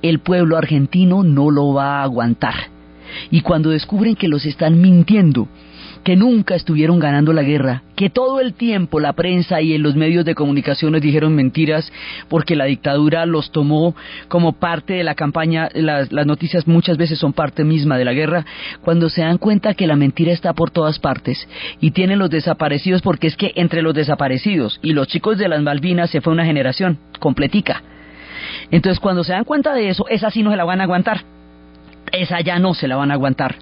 el 0.02 0.20
pueblo 0.20 0.58
argentino 0.58 1.22
no 1.22 1.52
lo 1.52 1.74
va 1.74 2.00
a 2.00 2.04
aguantar 2.04 2.71
Y 3.30 3.42
cuando 3.42 3.70
descubren 3.70 4.16
que 4.16 4.28
los 4.28 4.46
están 4.46 4.82
mintiendo, 4.82 5.48
que 6.04 6.16
nunca 6.16 6.56
estuvieron 6.56 7.00
ganando 7.00 7.34
la 7.34 7.44
guerra, 7.44 7.84
que 7.96 8.10
todo 8.10 8.40
el 8.40 8.54
tiempo 8.54 9.00
la 9.00 9.14
prensa 9.14 9.62
y 9.62 9.74
en 9.74 9.84
los 9.84 9.96
medios 9.96 10.26
de 10.26 10.36
comunicación 10.36 10.94
les 10.94 11.02
dijeron 11.02 11.36
mentiras 11.36 11.92
porque 12.28 12.56
la 12.56 12.66
dictadura 12.66 13.26
los 13.26 13.52
tomó 13.52 13.96
como 14.28 14.54
parte 14.54 14.94
de 14.94 15.04
la 15.04 15.16
campaña, 15.16 15.70
las, 15.74 16.12
las, 16.12 16.26
noticias 16.26 16.68
muchas 16.68 16.98
veces 16.98 17.20
son 17.20 17.34
parte 17.34 17.64
misma 17.64 17.98
de 17.98 18.06
la 18.06 18.14
guerra, 18.14 18.46
cuando 18.82 19.10
se 19.10 19.22
dan 19.22 19.38
cuenta 19.38 19.74
que 19.74 19.88
la 19.88 19.96
mentira 19.96 20.32
está 20.32 20.54
por 20.54 20.72
todas 20.72 21.00
partes 21.00 21.48
y 21.80 21.92
tienen 21.92 22.20
los 22.20 22.30
desaparecidos 22.30 23.02
porque 23.02 23.28
es 23.28 23.36
que 23.36 23.52
entre 23.56 23.82
los 23.82 23.94
desaparecidos 23.94 24.80
y 24.82 24.94
los 24.94 25.08
chicos 25.08 25.38
de 25.38 25.48
las 25.48 25.62
Malvinas 25.62 26.10
se 26.10 26.22
fue 26.22 26.34
una 26.34 26.46
generación 26.46 26.98
completica. 27.20 27.84
Entonces 28.72 29.00
cuando 29.00 29.24
se 29.24 29.34
dan 29.34 29.44
cuenta 29.44 29.74
de 29.74 29.90
eso, 29.90 30.08
esa 30.10 30.32
sí 30.32 30.42
no 30.42 30.50
se 30.50 30.58
la 30.58 30.64
van 30.64 30.82
a 30.82 30.86
aguantar, 30.86 31.24
esa 32.12 32.42
ya 32.42 32.60
no 32.60 32.74
se 32.74 32.88
la 32.88 32.96
van 32.96 33.12
a 33.12 33.16
aguantar. 33.16 33.56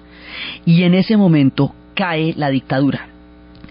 Y 0.64 0.82
en 0.84 0.94
ese 0.94 1.16
momento 1.16 1.74
cae 1.94 2.34
la 2.36 2.50
dictadura. 2.50 3.10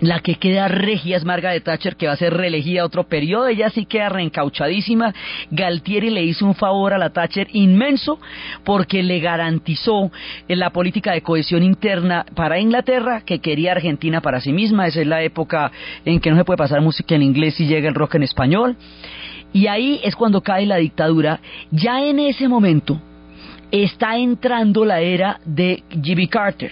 La 0.02 0.22
que 0.22 0.36
queda 0.36 0.70
regia 0.70 1.18
es 1.18 1.26
Margaret 1.26 1.62
Thatcher, 1.62 1.98
que 1.98 2.08
va 2.08 2.14
a 2.14 2.18
ser 2.18 2.34
reelegida 2.34 2.86
otro 2.86 3.04
periodo. 3.04 3.48
Ella 3.48 3.70
sí 3.70 3.86
queda 3.86 4.08
reencauchadísima. 4.08 5.14
Galtieri 5.52 6.10
le 6.10 6.24
hizo 6.24 6.46
un 6.46 6.56
favor 6.56 6.94
a 6.94 6.98
la 6.98 7.10
Thatcher 7.10 7.48
inmenso 7.52 8.18
porque 8.64 9.04
le 9.04 9.20
garantizó 9.20 10.10
en 10.48 10.60
la 10.60 10.70
política 10.70 11.12
de 11.12 11.22
cohesión 11.22 11.64
interna 11.64 12.26
para 12.34 12.60
Inglaterra 12.60 13.24
que 13.26 13.40
quería 13.40 13.74
Argentina 13.74 14.22
para 14.22 14.40
sí 14.40 14.54
misma. 14.54 14.88
Esa 14.88 15.02
es 15.02 15.08
la 15.08 15.22
época 15.22 15.70
en 16.06 16.22
que 16.22 16.32
no 16.32 16.38
se 16.38 16.46
puede 16.46 16.58
pasar 16.58 16.80
música 16.80 17.16
en 17.16 17.24
inglés 17.24 17.60
y 17.60 17.68
llega 17.68 17.90
el 17.90 17.96
rock 17.96 18.16
en 18.16 18.24
español. 18.24 18.78
Y 19.52 19.68
ahí 19.68 20.00
es 20.04 20.16
cuando 20.16 20.42
cae 20.42 20.66
la 20.66 20.78
dictadura. 20.78 21.42
Ya 21.72 22.06
en 22.06 22.20
ese 22.20 22.48
momento 22.48 23.02
está 23.72 24.18
entrando 24.18 24.86
la 24.86 25.02
era 25.02 25.40
de 25.46 25.84
Jimmy 26.02 26.28
Carter. 26.28 26.72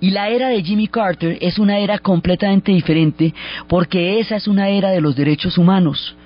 Y 0.00 0.10
la 0.10 0.28
era 0.28 0.48
de 0.48 0.62
Jimmy 0.62 0.88
Carter 0.88 1.38
es 1.40 1.58
una 1.58 1.78
era 1.78 1.98
completamente 1.98 2.72
diferente 2.72 3.34
porque 3.68 4.20
esa 4.20 4.36
es 4.36 4.48
una 4.48 4.68
era 4.68 4.90
de 4.90 5.00
los 5.00 5.16
derechos 5.16 5.58
humanos. 5.58 6.16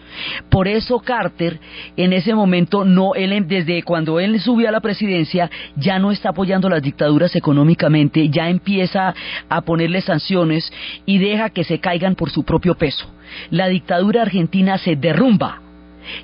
Por 0.49 0.69
eso 0.69 0.99
Carter 1.01 1.59
en 1.97 2.13
ese 2.13 2.35
momento 2.35 2.85
no 2.85 3.15
él 3.15 3.47
desde 3.47 3.83
cuando 3.83 4.19
él 4.19 4.41
subió 4.41 4.69
a 4.69 4.73
la 4.73 4.81
presidencia 4.81 5.51
ya 5.77 5.99
no 5.99 6.11
está 6.11 6.31
apoyando 6.31 6.69
las 6.69 6.83
dictaduras 6.83 7.35
económicamente, 7.37 8.29
ya 8.29 8.49
empieza 8.49 9.15
a 9.49 9.61
ponerle 9.63 10.01
sanciones 10.01 10.71
y 11.07 11.19
deja 11.19 11.51
que 11.51 11.65
se 11.65 11.79
caigan 11.79 12.17
por 12.17 12.31
su 12.31 12.45
propio 12.45 12.75
peso. 12.77 13.09
La 13.51 13.69
dictadura 13.69 14.23
argentina 14.23 14.79
se 14.79 14.97
derrumba 14.97 15.63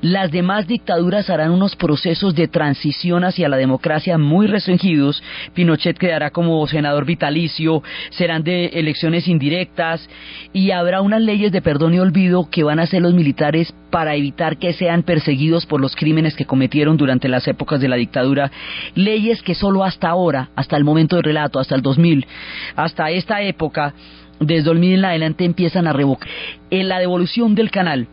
las 0.00 0.30
demás 0.30 0.66
dictaduras 0.66 1.30
harán 1.30 1.50
unos 1.50 1.76
procesos 1.76 2.34
de 2.34 2.48
transición 2.48 3.24
hacia 3.24 3.48
la 3.48 3.56
democracia 3.56 4.18
muy 4.18 4.46
restringidos. 4.46 5.22
Pinochet 5.54 5.98
quedará 5.98 6.30
como 6.30 6.66
senador 6.66 7.04
vitalicio, 7.04 7.82
serán 8.10 8.42
de 8.42 8.66
elecciones 8.66 9.28
indirectas 9.28 10.08
y 10.52 10.70
habrá 10.70 11.00
unas 11.00 11.22
leyes 11.22 11.52
de 11.52 11.62
perdón 11.62 11.94
y 11.94 11.98
olvido 11.98 12.48
que 12.50 12.64
van 12.64 12.78
a 12.78 12.84
hacer 12.84 13.02
los 13.02 13.14
militares 13.14 13.74
para 13.90 14.14
evitar 14.14 14.58
que 14.58 14.72
sean 14.72 15.02
perseguidos 15.02 15.66
por 15.66 15.80
los 15.80 15.96
crímenes 15.96 16.36
que 16.36 16.44
cometieron 16.44 16.96
durante 16.96 17.28
las 17.28 17.46
épocas 17.48 17.80
de 17.80 17.88
la 17.88 17.96
dictadura. 17.96 18.50
Leyes 18.94 19.42
que 19.42 19.54
solo 19.54 19.84
hasta 19.84 20.08
ahora, 20.08 20.50
hasta 20.56 20.76
el 20.76 20.84
momento 20.84 21.16
del 21.16 21.24
relato, 21.24 21.58
hasta 21.58 21.74
el 21.74 21.82
2000, 21.82 22.26
hasta 22.76 23.10
esta 23.10 23.42
época, 23.42 23.94
desde 24.40 24.64
2000 24.64 24.98
en 24.98 25.04
adelante 25.04 25.44
empiezan 25.44 25.86
a 25.86 25.92
revocar. 25.92 26.28
En 26.70 26.88
la 26.88 26.98
devolución 26.98 27.54
del 27.54 27.70
canal, 27.70 28.08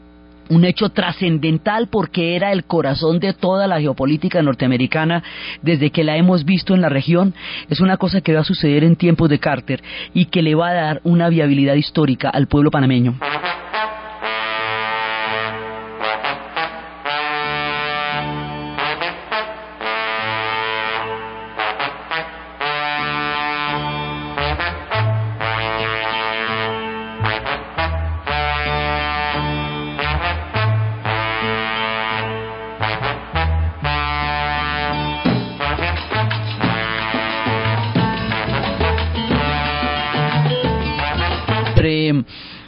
un 0.50 0.66
hecho 0.66 0.90
trascendental 0.90 1.88
porque 1.88 2.36
era 2.36 2.52
el 2.52 2.66
corazón 2.66 3.20
de 3.20 3.34
toda 3.34 3.68
la 3.68 3.80
geopolítica 3.80 4.42
norteamericana 4.42 5.24
desde 5.62 5.92
que 5.92 6.04
la 6.04 6.18
hemos 6.18 6.46
visto 6.46 6.74
en 6.74 6.82
la 6.82 6.90
región, 6.90 7.34
es 7.70 7.80
una 7.80 7.98
cosa 7.98 8.22
que 8.22 8.34
va 8.34 8.42
a 8.42 8.46
suceder 8.46 8.84
en 8.84 8.96
tiempos 8.96 9.30
de 9.30 9.40
Carter 9.40 9.82
y 10.14 10.26
que 10.26 10.42
le 10.42 10.56
va 10.56 10.70
a 10.70 10.74
dar 10.74 11.02
una 11.04 11.30
viabilidad 11.30 11.76
histórica 11.76 12.30
al 12.30 12.48
pueblo 12.48 12.72
panameño. 12.72 13.16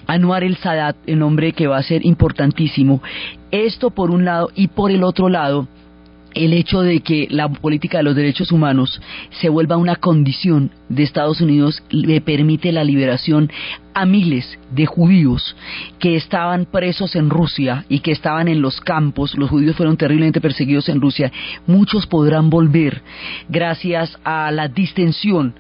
Anuar 0.08 0.44
el 0.44 0.58
Sadat, 0.58 0.96
el 1.06 1.20
nombre 1.20 1.54
que 1.54 1.68
va 1.68 1.78
a 1.78 1.84
ser 1.84 2.06
importantísimo. 2.06 3.02
Esto 3.52 3.89
por 3.89 4.12
un 4.12 4.26
lado 4.26 4.50
y 4.56 4.68
por 4.68 4.91
el 4.91 5.04
otro 5.04 5.30
lado, 5.30 5.68
el 6.36 6.54
hecho 6.54 6.82
de 6.82 7.00
que 7.00 7.28
la 7.32 7.50
política 7.50 7.98
de 7.98 8.04
los 8.04 8.15
derechos 8.15 8.52
humanos 8.52 9.02
se 9.32 9.50
vuelva 9.50 9.78
una 9.78 9.95
condición 9.95 10.71
de 10.89 11.04
Estados 11.04 11.41
Unidos 11.41 11.82
le 11.89 12.21
permite 12.21 12.71
la 12.71 12.84
liberación 12.84 13.50
a 13.93 14.06
miles 14.06 14.60
de 14.71 14.86
judíos 14.86 15.56
que 16.00 16.15
estaban 16.15 16.65
presos 16.65 17.15
en 17.15 17.30
Rusia 17.30 17.86
y 17.88 18.00
que 18.00 18.12
estaban 18.12 18.50
en 18.50 18.62
los 18.62 18.82
campos. 18.82 19.36
Los 19.38 19.50
judíos 19.50 19.78
fueron 19.78 19.95
terriblemente 19.95 20.41
perseguidos 20.41 20.89
en 20.89 21.02
Rusia. 21.02 21.32
Muchos 21.65 22.06
podrán 22.06 22.50
volver 22.50 23.02
gracias 23.48 24.19
a 24.26 24.52
la 24.52 24.67
distensión 24.67 25.56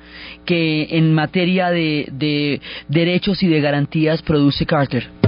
que 0.45 0.87
en 0.91 1.13
materia 1.13 1.69
de, 1.69 2.09
de 2.11 2.61
derechos 2.89 3.41
y 3.41 3.47
de 3.47 3.61
garantías 3.61 4.21
produce 4.21 4.65
Carter. 4.65 5.24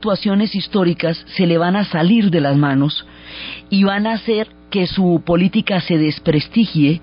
Situaciones 0.00 0.54
históricas 0.54 1.22
se 1.36 1.46
le 1.46 1.58
van 1.58 1.76
a 1.76 1.84
salir 1.84 2.30
de 2.30 2.40
las 2.40 2.56
manos 2.56 3.04
y 3.68 3.84
van 3.84 4.06
a 4.06 4.14
hacer 4.14 4.48
que 4.70 4.86
su 4.86 5.22
política 5.26 5.82
se 5.82 5.98
desprestigie, 5.98 7.02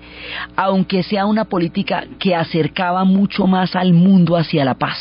aunque 0.56 1.04
sea 1.04 1.24
una 1.24 1.44
política 1.44 2.02
que 2.18 2.34
acercaba 2.34 3.04
mucho 3.04 3.46
más 3.46 3.76
al 3.76 3.92
mundo 3.92 4.36
hacia 4.36 4.64
la 4.64 4.74
paz. 4.74 4.98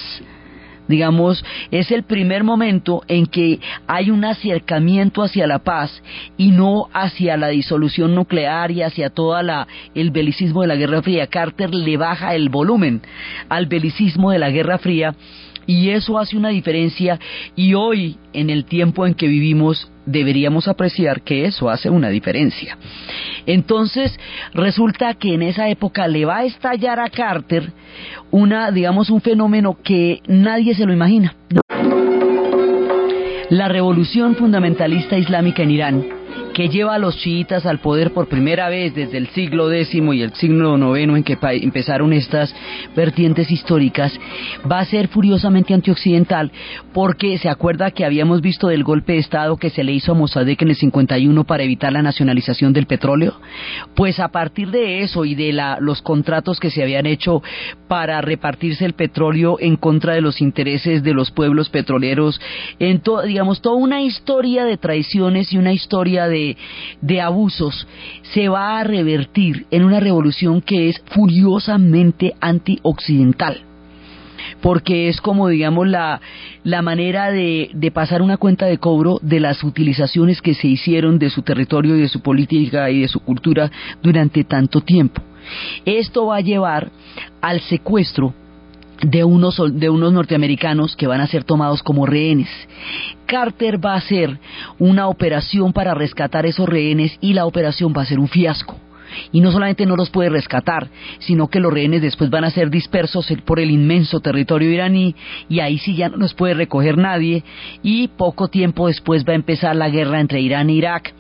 Digamos, 0.88 1.44
es 1.72 1.92
el 1.92 2.04
primer 2.04 2.44
momento 2.44 3.02
en 3.08 3.26
que 3.26 3.60
hay 3.88 4.12
un 4.12 4.24
acercamiento 4.26 5.24
hacia 5.24 5.48
la 5.48 5.60
paz 5.60 6.04
y 6.38 6.52
no 6.52 6.90
hacia 6.94 7.36
la 7.36 7.48
disolución 7.48 8.14
nuclear 8.14 8.70
y 8.70 8.84
hacia 8.84 9.10
todo 9.10 9.38
el 9.96 10.12
belicismo 10.12 10.62
de 10.62 10.68
la 10.68 10.76
Guerra 10.76 11.02
Fría. 11.02 11.26
Carter 11.26 11.74
le 11.74 11.98
baja 11.98 12.36
el 12.36 12.50
volumen 12.50 13.02
al 13.50 13.66
belicismo 13.66 14.30
de 14.30 14.38
la 14.38 14.52
Guerra 14.52 14.78
Fría 14.78 15.16
y 15.68 15.90
eso 15.90 16.18
hace 16.18 16.38
una 16.38 16.50
diferencia 16.50 17.20
y 17.56 17.76
hoy, 17.76 18.18
en 18.34 18.50
el 18.50 18.66
tiempo 18.66 19.06
en 19.06 19.14
que 19.14 19.28
vivimos, 19.28 19.92
deberíamos 20.06 20.68
apreciar 20.68 21.22
que 21.22 21.46
eso 21.46 21.70
hace 21.70 21.90
una 21.90 22.10
diferencia. 22.10 22.78
Entonces, 23.46 24.18
resulta 24.54 25.14
que 25.14 25.34
en 25.34 25.44
esa 25.44 25.70
época 25.70 26.08
le 26.08 26.26
va 26.26 26.38
a 26.38 26.46
estallar 26.46 27.00
a 27.00 27.10
Carter 27.10 27.72
una, 28.32 28.72
digamos, 28.72 29.10
un 29.10 29.22
fenómeno 29.22 29.78
que 29.84 30.22
nadie 30.28 30.74
se 30.74 30.86
lo 30.86 30.94
imagina. 30.94 31.36
La 33.50 33.68
revolución 33.68 34.36
fundamentalista 34.36 35.18
islámica 35.18 35.64
en 35.64 35.72
Irán 35.72 36.17
que 36.58 36.70
lleva 36.70 36.96
a 36.96 36.98
los 36.98 37.16
chiitas 37.18 37.68
al 37.68 37.78
poder 37.78 38.14
por 38.14 38.28
primera 38.28 38.68
vez 38.68 38.96
desde 38.96 39.20
el 39.20 39.28
siglo 39.28 39.72
X 39.72 39.94
y 39.94 40.22
el 40.24 40.34
siglo 40.34 40.98
IX 40.98 41.18
en 41.18 41.24
que 41.24 41.38
empezaron 41.62 42.14
estas 42.14 42.52
vertientes 42.96 43.52
históricas, 43.52 44.20
va 44.70 44.80
a 44.80 44.86
ser 44.86 45.08
furiosamente 45.08 45.76
antioccidental 45.76 46.52
porque 46.96 47.38
se 47.38 47.48
acuerda 47.48 47.92
que 47.92 48.06
habíamos 48.06 48.42
visto 48.42 48.70
del 48.70 48.84
golpe 48.84 49.14
de 49.14 49.20
Estado 49.20 49.58
que 49.58 49.70
se 49.70 49.84
le 49.84 49.92
hizo 49.92 50.14
a 50.14 50.16
Mossadegh 50.16 50.64
en 50.64 50.70
el 50.70 50.76
51 50.76 51.44
para 51.44 51.62
evitar 51.62 51.94
la 51.94 52.02
nacionalización 52.02 52.74
del 52.74 52.88
petróleo. 52.88 53.40
Pues 53.94 54.20
a 54.20 54.30
partir 54.30 54.72
de 54.72 55.04
eso 55.04 55.26
y 55.26 55.36
de 55.36 55.54
la, 55.54 55.78
los 55.80 56.02
contratos 56.02 56.60
que 56.60 56.72
se 56.72 56.82
habían 56.82 57.06
hecho 57.06 57.44
para 57.88 58.20
repartirse 58.22 58.84
el 58.84 58.94
petróleo 58.94 59.58
en 59.60 59.76
contra 59.76 60.16
de 60.16 60.22
los 60.22 60.42
intereses 60.42 61.04
de 61.04 61.14
los 61.14 61.30
pueblos 61.30 61.70
petroleros, 61.70 62.42
en 62.80 63.04
digamos, 63.28 63.62
toda 63.62 63.76
una 63.76 64.02
historia 64.02 64.66
de 64.66 64.78
traiciones 64.78 65.54
y 65.54 65.60
una 65.60 65.72
historia 65.72 66.28
de 66.28 66.47
de, 67.02 67.22
abusos 67.22 67.88
se 68.34 68.48
va 68.48 68.80
a 68.80 68.84
revertir 68.84 69.66
en 69.72 69.84
una 69.84 70.00
revolución 70.00 70.62
que 70.62 70.90
es 70.90 71.02
furiosamente 71.08 72.34
antioccidental 72.40 73.64
porque 74.62 75.10
es 75.10 75.20
como 75.20 75.50
digamos 75.50 75.88
la, 75.88 76.22
la 76.64 76.82
manera 76.82 77.32
de, 77.32 77.70
de, 77.74 77.92
pasar 77.92 78.22
una 78.22 78.38
cuenta 78.38 78.66
de 78.66 78.78
cobro 78.78 79.20
de 79.22 79.40
las 79.40 79.64
utilizaciones 79.64 80.42
que 80.42 80.54
se 80.54 80.68
hicieron 80.68 81.20
de 81.20 81.30
su 81.30 81.42
territorio 81.42 81.98
y 81.98 82.02
de 82.02 82.08
su 82.08 82.22
política 82.22 82.90
y 82.90 83.02
de 83.02 83.08
su 83.08 83.20
cultura 83.20 83.72
durante 84.02 84.44
tanto 84.44 84.82
tiempo. 84.82 85.22
Esto 85.86 86.28
va 86.28 86.38
a 86.38 86.42
llevar 86.42 86.92
al 87.42 87.62
secuestro 87.62 88.34
de 89.02 89.24
unos, 89.24 89.62
de 89.74 89.90
unos 89.90 90.14
norteamericanos 90.14 90.96
que 90.96 91.08
van 91.08 91.22
a 91.22 91.28
ser 91.28 91.44
tomados 91.44 91.84
como 91.84 92.06
rehenes. 92.06 92.50
Carter 93.26 93.84
va 93.84 93.94
a 93.94 93.98
hacer 93.98 94.40
una 94.80 95.08
operación 95.08 95.74
para 95.74 95.94
rescatar 95.94 96.46
esos 96.46 96.68
rehenes 96.68 97.18
y 97.22 97.34
la 97.34 97.46
operación 97.46 97.94
va 97.96 98.04
a 98.04 98.06
ser 98.06 98.20
un 98.20 98.28
fiasco. 98.28 98.80
Y 99.32 99.42
no 99.42 99.52
solamente 99.52 99.86
no 99.86 99.96
los 99.96 100.10
puede 100.10 100.30
rescatar, 100.30 100.90
sino 101.20 101.48
que 101.48 101.60
los 101.60 101.74
rehenes 101.74 102.02
después 102.02 102.30
van 102.30 102.44
a 102.44 102.52
ser 102.52 102.70
dispersos 102.70 103.28
por 103.46 103.60
el 103.60 103.72
inmenso 103.72 104.20
territorio 104.20 104.70
iraní 104.70 105.16
y 105.48 105.60
ahí 105.60 105.78
sí 105.78 105.96
ya 105.96 106.10
no 106.10 106.18
los 106.18 106.34
puede 106.34 106.54
recoger 106.54 106.98
nadie 106.98 107.44
y 107.84 108.10
poco 108.10 108.50
tiempo 108.50 108.88
después 108.88 109.26
va 109.26 109.32
a 109.32 109.38
empezar 109.38 109.76
la 109.76 109.90
guerra 109.90 110.20
entre 110.20 110.42
Irán 110.42 110.70
e 110.70 110.74
Irak. 110.74 111.14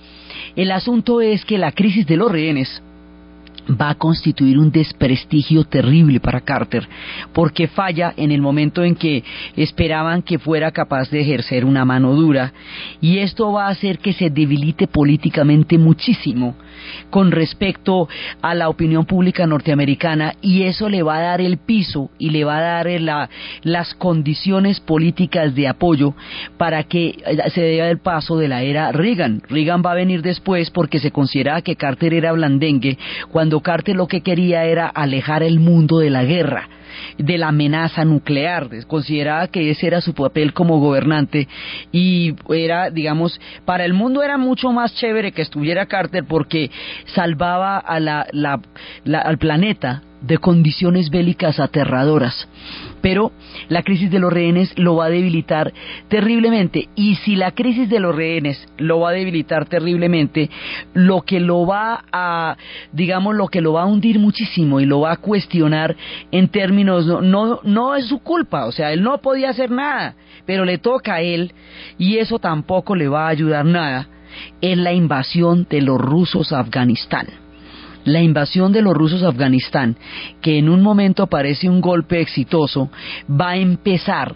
El 0.55 0.71
asunto 0.71 1.21
es 1.21 1.45
que 1.45 1.57
la 1.57 1.71
crisis 1.71 2.05
de 2.07 2.17
los 2.17 2.31
rehenes 2.31 2.83
va 3.69 3.89
a 3.89 3.95
constituir 3.95 4.57
un 4.57 4.71
desprestigio 4.71 5.63
terrible 5.63 6.19
para 6.19 6.41
Carter, 6.41 6.87
porque 7.33 7.67
falla 7.67 8.13
en 8.17 8.31
el 8.31 8.41
momento 8.41 8.83
en 8.83 8.95
que 8.95 9.23
esperaban 9.55 10.21
que 10.21 10.39
fuera 10.39 10.71
capaz 10.71 11.09
de 11.09 11.21
ejercer 11.21 11.65
una 11.65 11.85
mano 11.85 12.13
dura, 12.13 12.53
y 13.01 13.19
esto 13.19 13.51
va 13.51 13.67
a 13.67 13.71
hacer 13.71 13.99
que 13.99 14.13
se 14.13 14.29
debilite 14.29 14.87
políticamente 14.87 15.77
muchísimo 15.77 16.55
con 17.09 17.31
respecto 17.31 18.07
a 18.41 18.55
la 18.55 18.69
opinión 18.69 19.05
pública 19.05 19.45
norteamericana, 19.47 20.33
y 20.41 20.63
eso 20.63 20.89
le 20.89 21.03
va 21.03 21.17
a 21.17 21.21
dar 21.21 21.41
el 21.41 21.57
piso 21.57 22.09
y 22.17 22.29
le 22.29 22.43
va 22.43 22.57
a 22.57 22.61
dar 22.61 22.87
la, 23.01 23.29
las 23.63 23.93
condiciones 23.95 24.79
políticas 24.79 25.53
de 25.55 25.67
apoyo 25.67 26.13
para 26.57 26.83
que 26.83 27.17
se 27.53 27.61
dé 27.61 27.89
el 27.89 27.99
paso 27.99 28.37
de 28.37 28.47
la 28.47 28.63
era 28.63 28.91
Reagan. 28.91 29.41
Reagan 29.49 29.81
va 29.85 29.91
a 29.91 29.95
venir 29.95 30.21
después 30.21 30.69
porque 30.71 30.99
se 30.99 31.11
consideraba 31.11 31.61
que 31.61 31.75
Carter 31.75 32.13
era 32.13 32.31
blandengue 32.31 32.97
cuando 33.31 33.61
Carter 33.61 33.95
lo 33.95 34.07
que 34.07 34.21
quería 34.21 34.65
era 34.65 34.87
alejar 34.87 35.43
el 35.43 35.59
mundo 35.59 35.99
de 35.99 36.09
la 36.09 36.23
guerra 36.23 36.69
de 37.17 37.37
la 37.37 37.49
amenaza 37.49 38.05
nuclear. 38.05 38.67
Consideraba 38.87 39.47
que 39.47 39.69
ese 39.69 39.87
era 39.87 40.01
su 40.01 40.13
papel 40.13 40.53
como 40.53 40.79
gobernante 40.79 41.47
y 41.91 42.35
era, 42.49 42.89
digamos, 42.89 43.39
para 43.65 43.85
el 43.85 43.93
mundo 43.93 44.23
era 44.23 44.37
mucho 44.37 44.71
más 44.71 44.93
chévere 44.95 45.31
que 45.31 45.41
estuviera 45.41 45.85
Carter 45.85 46.25
porque 46.25 46.71
salvaba 47.05 47.77
a 47.77 47.99
la, 47.99 48.25
al 49.05 49.37
planeta 49.37 50.03
de 50.21 50.37
condiciones 50.37 51.09
bélicas 51.09 51.59
aterradoras. 51.59 52.47
Pero 53.01 53.31
la 53.69 53.83
crisis 53.83 54.09
de 54.09 54.19
los 54.19 54.33
rehenes 54.33 54.73
lo 54.77 54.95
va 54.95 55.05
a 55.05 55.09
debilitar 55.09 55.73
terriblemente. 56.07 56.89
Y 56.95 57.15
si 57.15 57.35
la 57.35 57.51
crisis 57.51 57.89
de 57.89 57.99
los 57.99 58.15
rehenes 58.15 58.67
lo 58.77 58.99
va 58.99 59.09
a 59.09 59.13
debilitar 59.13 59.65
terriblemente, 59.65 60.49
lo 60.93 61.21
que 61.21 61.39
lo 61.39 61.65
va 61.65 62.03
a, 62.11 62.57
digamos, 62.91 63.35
lo 63.35 63.47
que 63.47 63.61
lo 63.61 63.73
va 63.73 63.83
a 63.83 63.85
hundir 63.85 64.19
muchísimo 64.19 64.79
y 64.79 64.85
lo 64.85 65.01
va 65.01 65.13
a 65.13 65.17
cuestionar 65.17 65.95
en 66.31 66.49
términos, 66.49 67.05
no, 67.05 67.21
no, 67.21 67.59
no 67.63 67.95
es 67.95 68.07
su 68.07 68.19
culpa, 68.19 68.65
o 68.65 68.71
sea, 68.71 68.91
él 68.91 69.03
no 69.03 69.19
podía 69.19 69.49
hacer 69.49 69.69
nada, 69.69 70.15
pero 70.45 70.65
le 70.65 70.77
toca 70.77 71.15
a 71.15 71.21
él 71.21 71.53
y 71.97 72.17
eso 72.17 72.39
tampoco 72.39 72.95
le 72.95 73.07
va 73.07 73.25
a 73.25 73.29
ayudar 73.29 73.65
nada, 73.65 74.07
en 74.61 74.83
la 74.83 74.93
invasión 74.93 75.65
de 75.69 75.81
los 75.81 75.99
rusos 75.99 76.51
a 76.51 76.59
Afganistán 76.59 77.46
la 78.07 78.21
invasión 78.21 78.71
de 78.71 78.81
los 78.81 78.93
rusos 78.93 79.21
a 79.23 79.27
Afganistán, 79.29 79.97
que 80.41 80.57
en 80.57 80.69
un 80.69 80.81
momento 80.81 81.27
parece 81.27 81.69
un 81.69 81.81
golpe 81.81 82.21
exitoso, 82.21 82.89
va 83.29 83.49
a 83.51 83.57
empezar 83.57 84.35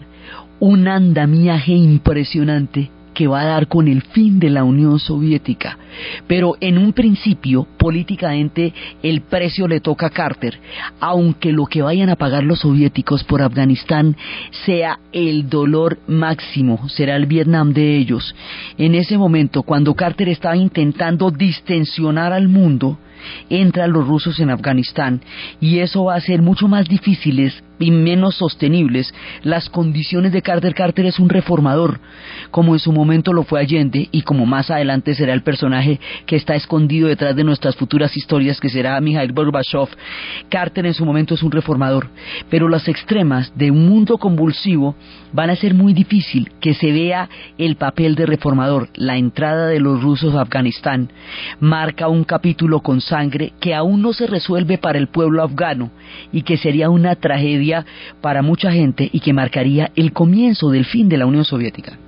un 0.60 0.86
andamiaje 0.86 1.72
impresionante 1.72 2.90
que 3.14 3.26
va 3.26 3.42
a 3.42 3.46
dar 3.46 3.68
con 3.68 3.88
el 3.88 4.02
fin 4.02 4.38
de 4.38 4.50
la 4.50 4.64
Unión 4.64 4.98
Soviética. 4.98 5.78
Pero 6.26 6.56
en 6.60 6.78
un 6.78 6.92
principio, 6.92 7.66
políticamente, 7.78 8.72
el 9.02 9.22
precio 9.22 9.68
le 9.68 9.80
toca 9.80 10.06
a 10.06 10.10
Carter, 10.10 10.58
aunque 11.00 11.52
lo 11.52 11.66
que 11.66 11.82
vayan 11.82 12.08
a 12.08 12.16
pagar 12.16 12.44
los 12.44 12.60
soviéticos 12.60 13.24
por 13.24 13.42
Afganistán 13.42 14.16
sea 14.64 14.98
el 15.12 15.48
dolor 15.48 15.98
máximo, 16.06 16.88
será 16.88 17.16
el 17.16 17.26
Vietnam 17.26 17.72
de 17.72 17.96
ellos. 17.96 18.34
En 18.78 18.94
ese 18.94 19.18
momento, 19.18 19.62
cuando 19.62 19.94
Carter 19.94 20.28
estaba 20.28 20.56
intentando 20.56 21.30
distensionar 21.30 22.32
al 22.32 22.48
mundo, 22.48 22.98
entran 23.48 23.92
los 23.92 24.06
rusos 24.06 24.38
en 24.40 24.50
Afganistán 24.50 25.20
y 25.60 25.78
eso 25.80 26.04
va 26.04 26.14
a 26.14 26.20
ser 26.20 26.42
mucho 26.42 26.68
más 26.68 26.88
difíciles 26.88 27.62
y 27.82 27.90
menos 27.90 28.36
sostenibles 28.36 29.12
las 29.42 29.68
condiciones 29.68 30.32
de 30.32 30.42
Carter. 30.42 30.74
Carter 30.74 31.06
es 31.06 31.18
un 31.18 31.28
reformador, 31.28 32.00
como 32.50 32.74
en 32.74 32.78
su 32.78 32.92
momento 32.92 33.32
lo 33.32 33.42
fue 33.42 33.60
Allende 33.60 34.08
y 34.12 34.22
como 34.22 34.46
más 34.46 34.70
adelante 34.70 35.14
será 35.14 35.32
el 35.32 35.42
personaje 35.42 35.98
que 36.26 36.36
está 36.36 36.54
escondido 36.54 37.08
detrás 37.08 37.34
de 37.34 37.44
nuestras 37.44 37.76
futuras 37.76 38.16
historias, 38.16 38.60
que 38.60 38.68
será 38.68 39.00
Mikhail 39.00 39.32
Gorbachev. 39.32 39.88
Carter 40.48 40.86
en 40.86 40.94
su 40.94 41.04
momento 41.04 41.34
es 41.34 41.42
un 41.42 41.50
reformador, 41.50 42.08
pero 42.48 42.68
las 42.68 42.86
extremas 42.88 43.52
de 43.56 43.70
un 43.70 43.88
mundo 43.88 44.18
convulsivo 44.18 44.94
van 45.32 45.50
a 45.50 45.56
ser 45.56 45.74
muy 45.74 45.92
difícil 45.92 46.52
que 46.60 46.74
se 46.74 46.92
vea 46.92 47.28
el 47.58 47.76
papel 47.76 48.14
de 48.14 48.26
reformador. 48.26 48.88
La 48.94 49.16
entrada 49.16 49.66
de 49.66 49.80
los 49.80 50.02
rusos 50.02 50.34
a 50.34 50.42
Afganistán 50.42 51.10
marca 51.58 52.08
un 52.08 52.24
capítulo 52.24 52.80
con 52.80 53.00
sangre 53.00 53.52
que 53.60 53.74
aún 53.74 54.02
no 54.02 54.12
se 54.12 54.26
resuelve 54.26 54.78
para 54.78 54.98
el 54.98 55.08
pueblo 55.08 55.42
afgano 55.42 55.90
y 56.32 56.42
que 56.42 56.56
sería 56.56 56.90
una 56.90 57.16
tragedia 57.16 57.71
para 58.20 58.42
mucha 58.42 58.70
gente 58.72 59.08
y 59.12 59.20
que 59.20 59.32
marcaría 59.32 59.90
el 59.96 60.12
comienzo 60.12 60.70
del 60.70 60.84
fin 60.84 61.08
de 61.08 61.16
la 61.16 61.26
Unión 61.26 61.44
Soviética. 61.44 61.98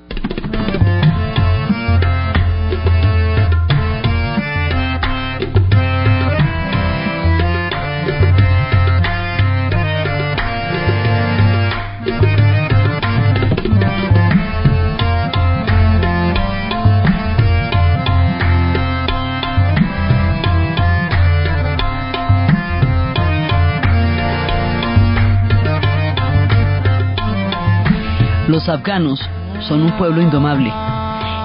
Los 28.65 28.79
afganos 28.79 29.21
son 29.69 29.83
un 29.83 29.93
pueblo 29.99 30.23
indomable 30.23 30.73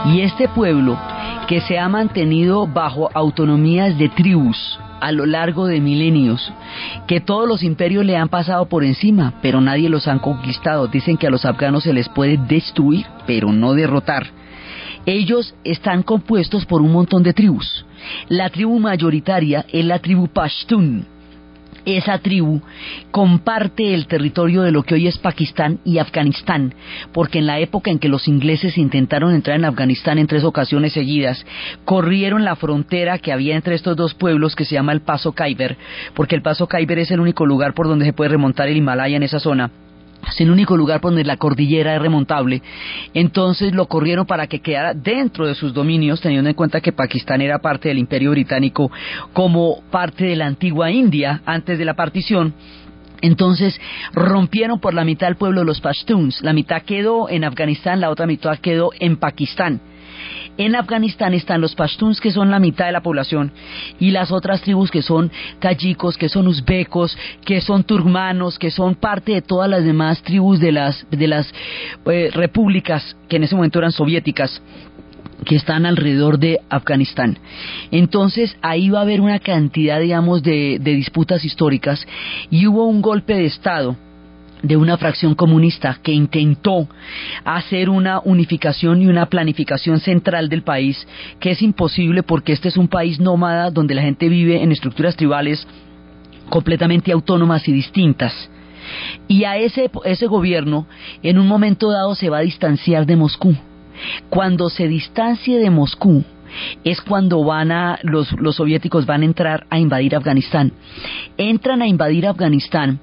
y 0.06 0.22
este 0.22 0.48
pueblo 0.48 0.98
que 1.50 1.60
se 1.60 1.78
ha 1.78 1.90
mantenido 1.90 2.66
bajo 2.66 3.10
autonomías 3.14 3.98
de 3.98 4.08
tribus 4.08 4.80
a 5.02 5.12
lo 5.12 5.26
largo 5.26 5.68
de 5.68 5.82
milenios, 5.82 6.54
que 7.08 7.20
todos 7.20 7.46
los 7.46 7.62
imperios 7.62 8.06
le 8.06 8.16
han 8.16 8.30
pasado 8.30 8.70
por 8.70 8.86
encima, 8.86 9.34
pero 9.42 9.60
nadie 9.60 9.90
los 9.90 10.08
han 10.08 10.20
conquistado. 10.20 10.88
Dicen 10.88 11.18
que 11.18 11.28
a 11.28 11.30
los 11.30 11.44
afganos 11.44 11.84
se 11.84 11.92
les 11.92 12.08
puede 12.08 12.38
destruir, 12.38 13.06
pero 13.28 13.52
no 13.52 13.74
derrotar. 13.74 14.28
Ellos 15.06 15.54
están 15.66 16.04
compuestos 16.04 16.66
por 16.66 16.82
un 16.82 16.94
montón 16.94 17.22
de 17.24 17.34
tribus. 17.34 17.86
La 18.30 18.50
tribu 18.50 18.80
mayoritaria 18.80 19.66
es 19.68 19.84
la 19.84 20.00
tribu 20.00 20.30
Pashtun, 20.30 21.06
esa 21.86 22.18
tribu 22.20 22.62
comparte 23.12 23.94
el 23.94 24.08
territorio 24.08 24.62
de 24.62 24.72
lo 24.72 24.84
que 24.84 24.96
hoy 24.96 25.08
es 25.08 25.18
Pakistán 25.18 25.80
y 25.84 25.98
Afganistán, 25.98 26.74
porque 27.14 27.40
en 27.40 27.48
la 27.48 27.60
época 27.60 27.92
en 27.92 28.00
que 28.00 28.10
los 28.10 28.28
ingleses 28.28 28.78
intentaron 28.78 29.34
entrar 29.34 29.58
en 29.58 29.66
Afganistán 29.66 30.18
en 30.18 30.28
tres 30.28 30.44
ocasiones 30.44 30.94
seguidas, 30.94 31.46
corrieron 31.86 32.44
la 32.44 32.56
frontera 32.56 33.18
que 33.20 33.32
había 33.32 33.56
entre 33.56 33.76
estos 33.76 33.96
dos 33.96 34.14
pueblos 34.14 34.56
que 34.56 34.66
se 34.66 34.76
llama 34.76 34.94
el 34.94 35.02
Paso 35.02 35.34
Khyber, 35.34 35.78
porque 36.14 36.36
el 36.36 36.42
Paso 36.42 36.68
Khyber 36.68 37.00
es 37.00 37.12
el 37.12 37.20
único 37.20 37.46
lugar 37.46 37.74
por 37.74 37.88
donde 37.88 38.06
se 38.06 38.14
puede 38.14 38.30
remontar 38.30 38.68
el 38.68 38.78
Himalaya 38.78 39.18
en 39.18 39.24
esa 39.24 39.40
zona 39.40 39.72
es 40.28 40.42
el 40.42 40.52
único 40.52 40.76
lugar 40.76 41.02
donde 41.02 41.24
la 41.24 41.38
cordillera 41.38 41.96
es 41.96 42.02
remontable. 42.02 42.62
Entonces 43.14 43.74
lo 43.74 43.88
corrieron 43.88 44.26
para 44.26 44.48
que 44.48 44.60
quedara 44.60 44.94
dentro 44.94 45.48
de 45.48 45.56
sus 45.56 45.74
dominios, 45.74 46.22
teniendo 46.22 46.50
en 46.50 46.56
cuenta 46.56 46.82
que 46.82 46.92
Pakistán 46.92 47.42
era 47.42 47.60
parte 47.60 47.90
del 47.90 47.98
imperio 47.98 48.32
británico 48.32 48.92
como 49.34 49.82
parte 49.92 50.26
de 50.26 50.36
la 50.36 50.46
antigua 50.46 50.92
India 50.92 51.42
antes 51.46 51.78
de 51.78 51.86
la 51.86 51.94
partición. 51.94 52.54
Entonces 53.22 53.80
rompieron 54.14 54.80
por 54.80 54.94
la 54.94 55.04
mitad 55.04 55.30
el 55.30 55.36
pueblo 55.36 55.64
los 55.64 55.82
Pashtuns. 55.82 56.42
La 56.42 56.54
mitad 56.54 56.82
quedó 56.84 57.30
en 57.30 57.44
Afganistán, 57.44 58.00
la 58.00 58.10
otra 58.10 58.26
mitad 58.26 58.58
quedó 58.60 58.92
en 59.00 59.18
Pakistán. 59.18 59.82
En 60.58 60.76
Afganistán 60.76 61.34
están 61.34 61.62
los 61.62 61.76
pashtuns, 61.76 62.20
que 62.20 62.32
son 62.32 62.52
la 62.52 62.60
mitad 62.60 62.86
de 62.86 62.92
la 62.92 63.02
población, 63.02 63.52
y 64.00 64.12
las 64.12 64.32
otras 64.32 64.62
tribus 64.62 64.92
que 64.92 65.02
son 65.02 65.32
tayikos, 65.60 66.18
que 66.18 66.30
son 66.30 66.48
uzbecos, 66.48 67.18
que 67.46 67.62
son 67.62 67.84
turmanos, 67.84 68.60
que 68.60 68.72
son 68.72 68.96
parte 68.96 69.34
de 69.34 69.42
todas 69.42 69.70
las 69.70 69.84
demás 69.84 70.22
tribus 70.22 70.60
de 70.60 70.72
las, 70.72 71.06
de 71.10 71.28
las 71.28 71.54
eh, 72.06 72.30
repúblicas 72.34 73.16
que 73.28 73.38
en 73.38 73.44
ese 73.44 73.56
momento 73.56 73.80
eran 73.80 73.92
soviéticas 73.92 74.62
que 75.46 75.56
están 75.56 75.86
alrededor 75.86 76.38
de 76.38 76.60
Afganistán. 76.70 77.38
Entonces 77.92 78.58
ahí 78.62 78.90
va 78.90 79.00
a 79.00 79.04
haber 79.04 79.22
una 79.22 79.40
cantidad, 79.40 80.00
digamos, 80.02 80.44
de 80.44 80.80
disputas 80.84 81.46
históricas 81.46 82.06
y 82.50 82.68
hubo 82.68 82.86
un 82.86 83.02
golpe 83.02 83.34
de 83.36 83.46
Estado 83.46 83.96
de 84.62 84.78
una 84.78 84.98
fracción 84.98 85.36
comunista 85.36 86.00
que 86.04 86.12
intentó 86.12 86.88
hacer 87.46 87.90
una 87.90 88.20
unificación 88.20 89.02
y 89.02 89.08
una 89.08 89.28
planificación 89.28 90.00
central 90.00 90.50
del 90.50 90.64
país, 90.64 91.08
que 91.40 91.52
es 91.52 91.62
imposible 91.62 92.24
porque 92.24 92.54
este 92.54 92.68
es 92.68 92.78
un 92.78 92.88
país 92.88 93.20
nómada 93.20 93.72
donde 93.72 93.96
la 93.96 94.02
gente 94.02 94.28
vive 94.30 94.62
en 94.62 94.72
estructuras 94.72 95.16
tribales 95.16 95.66
completamente 96.50 97.12
autónomas 97.12 97.68
y 97.68 97.72
distintas. 97.72 98.34
Y 99.28 99.44
a 99.44 99.58
ese, 99.58 99.90
ese 100.06 100.28
gobierno, 100.28 100.88
en 101.22 101.38
un 101.38 101.48
momento 101.48 101.92
dado, 101.92 102.16
se 102.16 102.30
va 102.30 102.40
a 102.40 102.42
distanciar 102.42 103.06
de 103.06 103.16
Moscú. 103.16 103.56
Cuando 104.30 104.70
se 104.70 104.88
distancie 104.88 105.60
de 105.60 105.70
Moscú, 105.70 106.24
es 106.84 107.00
cuando 107.02 107.44
van 107.44 107.72
a 107.72 108.00
los, 108.02 108.32
los 108.40 108.56
soviéticos 108.56 109.06
van 109.06 109.22
a 109.22 109.26
entrar 109.26 109.68
a 109.70 109.78
invadir 109.78 110.16
Afganistán. 110.16 110.74
Entran 111.38 111.82
a 111.84 111.88
invadir 111.88 112.26
Afganistán 112.26 113.00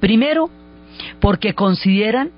primero 0.00 0.50
porque 1.20 1.54
consideran 1.54 2.30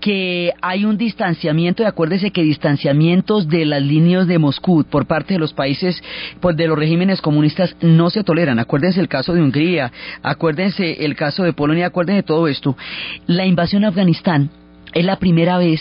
que 0.00 0.52
hay 0.60 0.84
un 0.84 0.98
distanciamiento, 0.98 1.82
y 1.82 1.86
acuérdese 1.86 2.30
que 2.30 2.42
distanciamientos 2.42 3.48
de 3.48 3.64
las 3.64 3.82
líneas 3.82 4.26
de 4.26 4.38
Moscú 4.38 4.84
por 4.84 5.06
parte 5.06 5.34
de 5.34 5.40
los 5.40 5.52
países, 5.52 6.02
pues 6.40 6.56
de 6.56 6.68
los 6.68 6.78
regímenes 6.78 7.20
comunistas 7.20 7.74
no 7.80 8.10
se 8.10 8.22
toleran. 8.22 8.58
Acuérdense 8.58 9.00
el 9.00 9.08
caso 9.08 9.32
de 9.32 9.42
Hungría, 9.42 9.90
acuérdense 10.22 11.04
el 11.04 11.16
caso 11.16 11.42
de 11.42 11.52
Polonia, 11.52 11.86
acuérdense 11.86 12.16
de 12.16 12.26
todo 12.26 12.46
esto. 12.46 12.76
La 13.26 13.46
invasión 13.46 13.84
a 13.84 13.88
Afganistán 13.88 14.50
es 14.92 15.04
la 15.04 15.16
primera 15.16 15.58
vez 15.58 15.80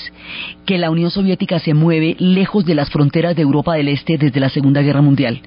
que 0.66 0.78
la 0.78 0.90
Unión 0.90 1.12
Soviética 1.12 1.60
se 1.60 1.74
mueve 1.74 2.16
lejos 2.20 2.66
de 2.66 2.76
las 2.76 2.90
fronteras 2.90 3.36
de 3.36 3.44
Europa 3.44 3.76
del 3.76 3.90
Este 3.90 4.18
desde 4.18 4.40
la 4.40 4.50
Segunda 4.50 4.82
Guerra 4.82 5.02
Mundial 5.02 5.42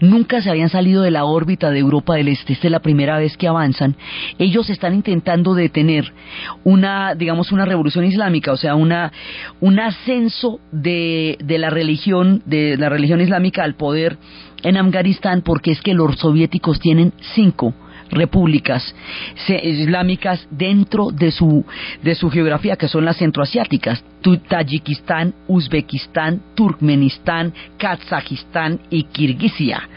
nunca 0.00 0.40
se 0.42 0.50
habían 0.50 0.68
salido 0.68 1.02
de 1.02 1.10
la 1.10 1.24
órbita 1.24 1.70
de 1.70 1.78
Europa 1.78 2.14
del 2.14 2.28
Este, 2.28 2.52
esta 2.52 2.68
es 2.68 2.72
la 2.72 2.80
primera 2.80 3.18
vez 3.18 3.36
que 3.36 3.48
avanzan, 3.48 3.96
ellos 4.38 4.70
están 4.70 4.94
intentando 4.94 5.54
detener 5.54 6.12
una, 6.64 7.14
digamos, 7.14 7.52
una 7.52 7.64
revolución 7.64 8.04
islámica, 8.04 8.52
o 8.52 8.56
sea, 8.56 8.74
una, 8.74 9.12
un 9.60 9.78
ascenso 9.78 10.60
de, 10.72 11.38
de 11.42 11.58
la 11.58 11.70
religión, 11.70 12.42
de 12.46 12.76
la 12.76 12.88
religión 12.88 13.20
islámica 13.20 13.64
al 13.64 13.74
poder 13.74 14.16
en 14.62 14.76
Afganistán, 14.76 15.42
porque 15.42 15.72
es 15.72 15.80
que 15.80 15.94
los 15.94 16.16
soviéticos 16.16 16.80
tienen 16.80 17.12
cinco 17.34 17.74
repúblicas 18.10 18.94
islámicas 19.48 20.46
dentro 20.50 21.10
de 21.10 21.30
su, 21.30 21.64
de 22.02 22.14
su 22.14 22.30
geografía, 22.30 22.76
que 22.76 22.88
son 22.88 23.04
las 23.04 23.16
centroasiáticas, 23.18 24.04
Tayikistán, 24.48 25.34
Uzbekistán, 25.46 26.40
Turkmenistán, 26.54 27.52
Kazajistán 27.76 28.80
y 28.90 29.04
Kirguisia. 29.04 29.88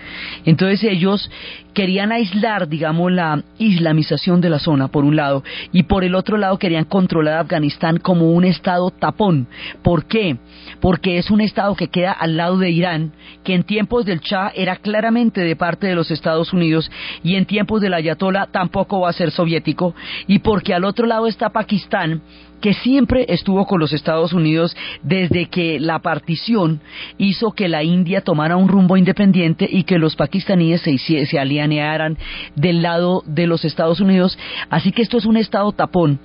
Entonces 0.45 0.83
ellos 0.83 1.29
querían 1.73 2.11
aislar, 2.11 2.67
digamos, 2.67 3.11
la 3.11 3.43
islamización 3.59 4.41
de 4.41 4.49
la 4.49 4.59
zona, 4.59 4.87
por 4.87 5.05
un 5.05 5.15
lado, 5.15 5.43
y 5.71 5.83
por 5.83 6.03
el 6.03 6.15
otro 6.15 6.37
lado 6.37 6.57
querían 6.57 6.85
controlar 6.85 7.37
Afganistán 7.37 7.97
como 7.97 8.31
un 8.31 8.45
estado 8.45 8.89
tapón. 8.89 9.47
¿Por 9.83 10.05
qué? 10.05 10.37
Porque 10.81 11.19
es 11.19 11.29
un 11.29 11.39
estado 11.39 11.75
que 11.75 11.87
queda 11.87 12.11
al 12.11 12.35
lado 12.35 12.57
de 12.57 12.71
Irán, 12.71 13.13
que 13.43 13.53
en 13.53 13.63
tiempos 13.63 14.05
del 14.05 14.21
Shah 14.21 14.51
era 14.55 14.77
claramente 14.77 15.41
de 15.41 15.55
parte 15.55 15.87
de 15.87 15.95
los 15.95 16.09
Estados 16.09 16.51
Unidos, 16.51 16.89
y 17.23 17.35
en 17.35 17.45
tiempos 17.45 17.79
del 17.79 17.93
Ayatollah 17.93 18.47
tampoco 18.47 19.01
va 19.01 19.09
a 19.09 19.13
ser 19.13 19.31
soviético, 19.31 19.93
y 20.25 20.39
porque 20.39 20.73
al 20.73 20.83
otro 20.83 21.05
lado 21.05 21.27
está 21.27 21.49
Pakistán, 21.49 22.23
que 22.61 22.73
siempre 22.73 23.25
estuvo 23.29 23.65
con 23.65 23.79
los 23.79 23.93
Estados 23.93 24.33
Unidos 24.33 24.75
desde 25.03 25.47
que 25.47 25.79
la 25.79 25.99
partición 25.99 26.81
hizo 27.17 27.51
que 27.51 27.67
la 27.67 27.83
India 27.83 28.21
tomara 28.21 28.57
un 28.57 28.67
rumbo 28.67 28.97
independiente 28.97 29.67
y 29.69 29.83
que 29.83 29.99
los 29.99 30.15
pakistaníes 30.15 30.81
se, 30.81 30.97
se 30.97 31.39
alinearan 31.39 32.17
del 32.55 32.81
lado 32.81 33.23
de 33.25 33.47
los 33.47 33.65
Estados 33.65 33.99
Unidos. 33.99 34.37
Así 34.69 34.91
que 34.91 35.01
esto 35.01 35.17
es 35.17 35.25
un 35.25 35.37
estado 35.37 35.71
tapón 35.71 36.19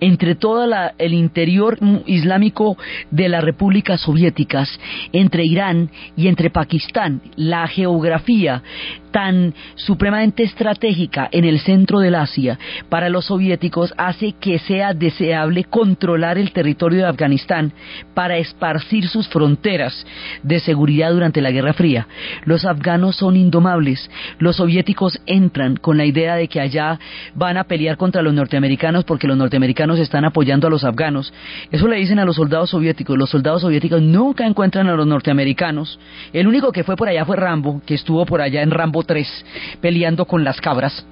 entre 0.00 0.34
todo 0.34 0.64
el 0.98 1.14
interior 1.14 1.78
islámico 2.06 2.76
de 3.10 3.28
las 3.28 3.42
repúblicas 3.42 4.00
soviéticas, 4.00 4.78
entre 5.12 5.44
Irán 5.44 5.90
y 6.16 6.28
entre 6.28 6.50
Pakistán, 6.50 7.20
la 7.36 7.66
geografía 7.66 8.62
tan 9.10 9.54
supremamente 9.74 10.42
estratégica 10.42 11.28
en 11.32 11.44
el 11.44 11.60
centro 11.60 12.00
del 12.00 12.14
Asia 12.14 12.58
para 12.88 13.08
los 13.08 13.26
soviéticos 13.26 13.94
hace 13.96 14.32
que 14.32 14.58
sea 14.58 14.94
deseable 14.94 15.64
controlar 15.64 16.38
el 16.38 16.52
territorio 16.52 17.00
de 17.00 17.08
Afganistán 17.08 17.72
para 18.14 18.36
esparcir 18.36 19.08
sus 19.08 19.28
fronteras 19.28 20.06
de 20.42 20.60
seguridad 20.60 21.12
durante 21.12 21.40
la 21.40 21.50
Guerra 21.50 21.72
Fría. 21.72 22.06
Los 22.44 22.64
afganos 22.64 23.16
son 23.16 23.36
indomables. 23.36 24.10
Los 24.38 24.56
soviéticos 24.56 25.20
entran 25.26 25.76
con 25.76 25.96
la 25.96 26.04
idea 26.04 26.36
de 26.36 26.48
que 26.48 26.60
allá 26.60 26.98
van 27.34 27.56
a 27.56 27.64
pelear 27.64 27.96
contra 27.96 28.22
los 28.22 28.34
norteamericanos 28.34 29.04
porque 29.04 29.26
los 29.26 29.36
norteamericanos 29.36 29.98
están 29.98 30.24
apoyando 30.24 30.66
a 30.66 30.70
los 30.70 30.84
afganos. 30.84 31.32
Eso 31.70 31.88
le 31.88 31.96
dicen 31.96 32.18
a 32.18 32.24
los 32.24 32.36
soldados 32.36 32.70
soviéticos. 32.70 33.16
Los 33.16 33.30
soldados 33.30 33.62
soviéticos 33.62 34.02
nunca 34.02 34.46
encuentran 34.46 34.88
a 34.88 34.94
los 34.94 35.06
norteamericanos. 35.06 35.98
El 36.32 36.46
único 36.46 36.72
que 36.72 36.84
fue 36.84 36.96
por 36.96 37.08
allá 37.08 37.24
fue 37.24 37.36
Rambo, 37.36 37.82
que 37.86 37.94
estuvo 37.94 38.24
por 38.26 38.40
allá 38.40 38.62
en 38.62 38.70
Rambo 38.70 38.97
3 39.02 39.44
peleando 39.80 40.24
con 40.24 40.44
las 40.44 40.60
cabras 40.60 41.04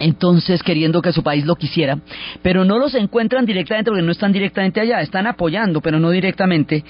entonces 0.00 0.62
queriendo 0.62 1.02
que 1.02 1.12
su 1.12 1.22
país 1.22 1.44
lo 1.44 1.56
quisiera, 1.56 1.98
pero 2.42 2.64
no 2.64 2.78
los 2.78 2.94
encuentran 2.94 3.44
directamente 3.44 3.90
porque 3.90 4.02
no 4.02 4.12
están 4.12 4.32
directamente 4.32 4.80
allá, 4.80 5.02
están 5.02 5.26
apoyando, 5.26 5.82
pero 5.82 6.00
no 6.00 6.10
directamente, 6.10 6.84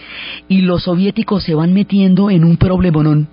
y 0.48 0.60
los 0.60 0.84
soviéticos 0.84 1.42
se 1.42 1.54
van 1.54 1.74
metiendo 1.74 2.30
en 2.30 2.44
un 2.44 2.56
problemonón 2.56 3.28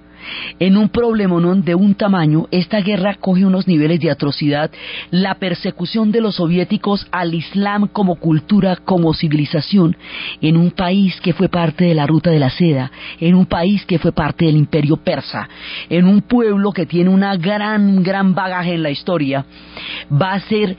en 0.59 0.77
un 0.77 0.89
problemonón 0.89 1.63
de 1.63 1.75
un 1.75 1.95
tamaño, 1.95 2.47
esta 2.51 2.79
guerra 2.81 3.15
coge 3.15 3.45
unos 3.45 3.67
niveles 3.67 3.99
de 3.99 4.11
atrocidad, 4.11 4.71
la 5.11 5.35
persecución 5.35 6.11
de 6.11 6.21
los 6.21 6.35
soviéticos 6.35 7.07
al 7.11 7.33
Islam 7.33 7.87
como 7.87 8.15
cultura, 8.15 8.77
como 8.77 9.13
civilización, 9.13 9.95
en 10.41 10.57
un 10.57 10.71
país 10.71 11.19
que 11.21 11.33
fue 11.33 11.49
parte 11.49 11.85
de 11.85 11.95
la 11.95 12.07
ruta 12.07 12.29
de 12.31 12.39
la 12.39 12.49
seda, 12.49 12.91
en 13.19 13.35
un 13.35 13.45
país 13.45 13.85
que 13.85 13.99
fue 13.99 14.11
parte 14.11 14.45
del 14.45 14.57
imperio 14.57 14.97
persa, 14.97 15.47
en 15.89 16.05
un 16.05 16.21
pueblo 16.21 16.71
que 16.71 16.85
tiene 16.85 17.09
una 17.09 17.35
gran, 17.37 18.03
gran 18.03 18.33
bagaje 18.33 18.73
en 18.73 18.83
la 18.83 18.89
historia, 18.89 19.45
va 20.11 20.33
a 20.33 20.39
ser 20.41 20.77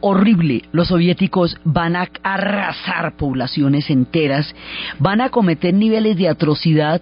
horrible. 0.00 0.62
Los 0.72 0.88
soviéticos 0.88 1.56
van 1.64 1.96
a 1.96 2.08
arrasar 2.22 3.16
poblaciones 3.16 3.90
enteras, 3.90 4.54
van 4.98 5.20
a 5.20 5.30
cometer 5.30 5.74
niveles 5.74 6.16
de 6.16 6.28
atrocidad 6.28 7.00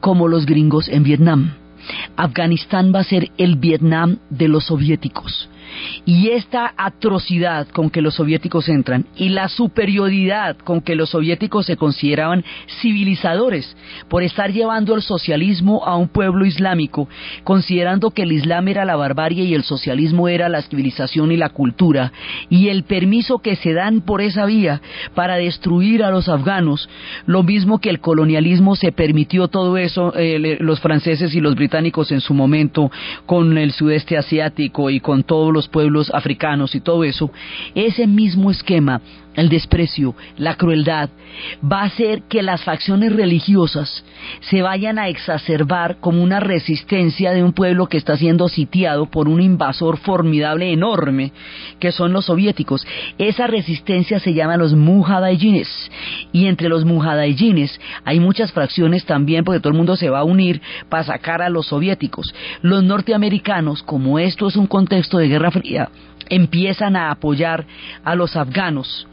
como 0.00 0.28
los 0.28 0.46
gringos 0.46 0.88
en 0.88 1.04
Vietnam. 1.04 1.21
Afganistán 2.16 2.92
va 2.94 3.00
a 3.00 3.04
ser 3.04 3.30
el 3.38 3.56
Vietnam 3.56 4.18
de 4.30 4.48
los 4.48 4.66
soviéticos. 4.66 5.48
Y 6.04 6.30
esta 6.30 6.72
atrocidad 6.76 7.68
con 7.68 7.90
que 7.90 8.02
los 8.02 8.14
soviéticos 8.14 8.68
entran 8.68 9.06
y 9.16 9.28
la 9.28 9.48
superioridad 9.48 10.56
con 10.58 10.80
que 10.80 10.94
los 10.94 11.10
soviéticos 11.10 11.66
se 11.66 11.76
consideraban 11.76 12.44
civilizadores 12.80 13.76
por 14.08 14.22
estar 14.22 14.52
llevando 14.52 14.94
el 14.94 15.02
socialismo 15.02 15.84
a 15.84 15.96
un 15.96 16.08
pueblo 16.08 16.44
islámico, 16.44 17.08
considerando 17.44 18.10
que 18.10 18.22
el 18.22 18.32
Islam 18.32 18.68
era 18.68 18.84
la 18.84 18.96
barbarie 18.96 19.44
y 19.44 19.54
el 19.54 19.64
socialismo 19.64 20.28
era 20.28 20.48
la 20.48 20.62
civilización 20.62 21.32
y 21.32 21.36
la 21.36 21.50
cultura, 21.50 22.12
y 22.48 22.68
el 22.68 22.84
permiso 22.84 23.38
que 23.38 23.56
se 23.56 23.72
dan 23.72 24.02
por 24.02 24.20
esa 24.20 24.46
vía 24.46 24.80
para 25.14 25.36
destruir 25.36 26.04
a 26.04 26.10
los 26.10 26.28
afganos, 26.28 26.88
lo 27.26 27.42
mismo 27.42 27.78
que 27.78 27.90
el 27.90 28.00
colonialismo 28.00 28.76
se 28.76 28.92
permitió 28.92 29.48
todo 29.48 29.76
eso, 29.76 30.12
eh, 30.16 30.58
los 30.60 30.80
franceses 30.80 31.34
y 31.34 31.40
los 31.40 31.54
británicos 31.54 32.12
en 32.12 32.20
su 32.20 32.34
momento, 32.34 32.90
con 33.26 33.56
el 33.58 33.72
sudeste 33.72 34.16
asiático 34.16 34.90
y 34.90 35.00
con 35.00 35.22
todos 35.22 35.52
los 35.62 35.68
pueblos 35.68 36.10
africanos 36.12 36.74
y 36.74 36.80
todo 36.80 37.04
eso, 37.04 37.30
ese 37.74 38.06
mismo 38.06 38.50
esquema 38.50 39.00
el 39.34 39.48
desprecio, 39.48 40.14
la 40.36 40.56
crueldad, 40.56 41.10
va 41.64 41.82
a 41.82 41.86
hacer 41.86 42.22
que 42.28 42.42
las 42.42 42.62
facciones 42.62 43.14
religiosas 43.14 44.04
se 44.40 44.62
vayan 44.62 44.98
a 44.98 45.08
exacerbar 45.08 45.98
como 46.00 46.22
una 46.22 46.40
resistencia 46.40 47.32
de 47.32 47.42
un 47.42 47.52
pueblo 47.52 47.86
que 47.86 47.96
está 47.96 48.16
siendo 48.16 48.48
sitiado 48.48 49.06
por 49.06 49.28
un 49.28 49.40
invasor 49.40 49.98
formidable, 49.98 50.72
enorme, 50.72 51.32
que 51.78 51.92
son 51.92 52.12
los 52.12 52.26
soviéticos. 52.26 52.86
Esa 53.18 53.46
resistencia 53.46 54.20
se 54.20 54.34
llama 54.34 54.56
los 54.56 54.74
mujahidines. 54.74 55.68
Y 56.32 56.46
entre 56.46 56.68
los 56.68 56.84
mujahidines 56.84 57.80
hay 58.04 58.20
muchas 58.20 58.52
fracciones 58.52 59.04
también, 59.04 59.44
porque 59.44 59.60
todo 59.60 59.70
el 59.72 59.78
mundo 59.78 59.96
se 59.96 60.10
va 60.10 60.20
a 60.20 60.24
unir 60.24 60.60
para 60.88 61.04
sacar 61.04 61.42
a 61.42 61.48
los 61.48 61.66
soviéticos. 61.66 62.34
Los 62.62 62.84
norteamericanos, 62.84 63.82
como 63.82 64.18
esto 64.18 64.48
es 64.48 64.56
un 64.56 64.66
contexto 64.66 65.18
de 65.18 65.28
guerra 65.28 65.50
fría, 65.50 65.90
empiezan 66.28 66.96
a 66.96 67.10
apoyar 67.10 67.66
a 68.04 68.14
los 68.14 68.36
afganos 68.36 69.06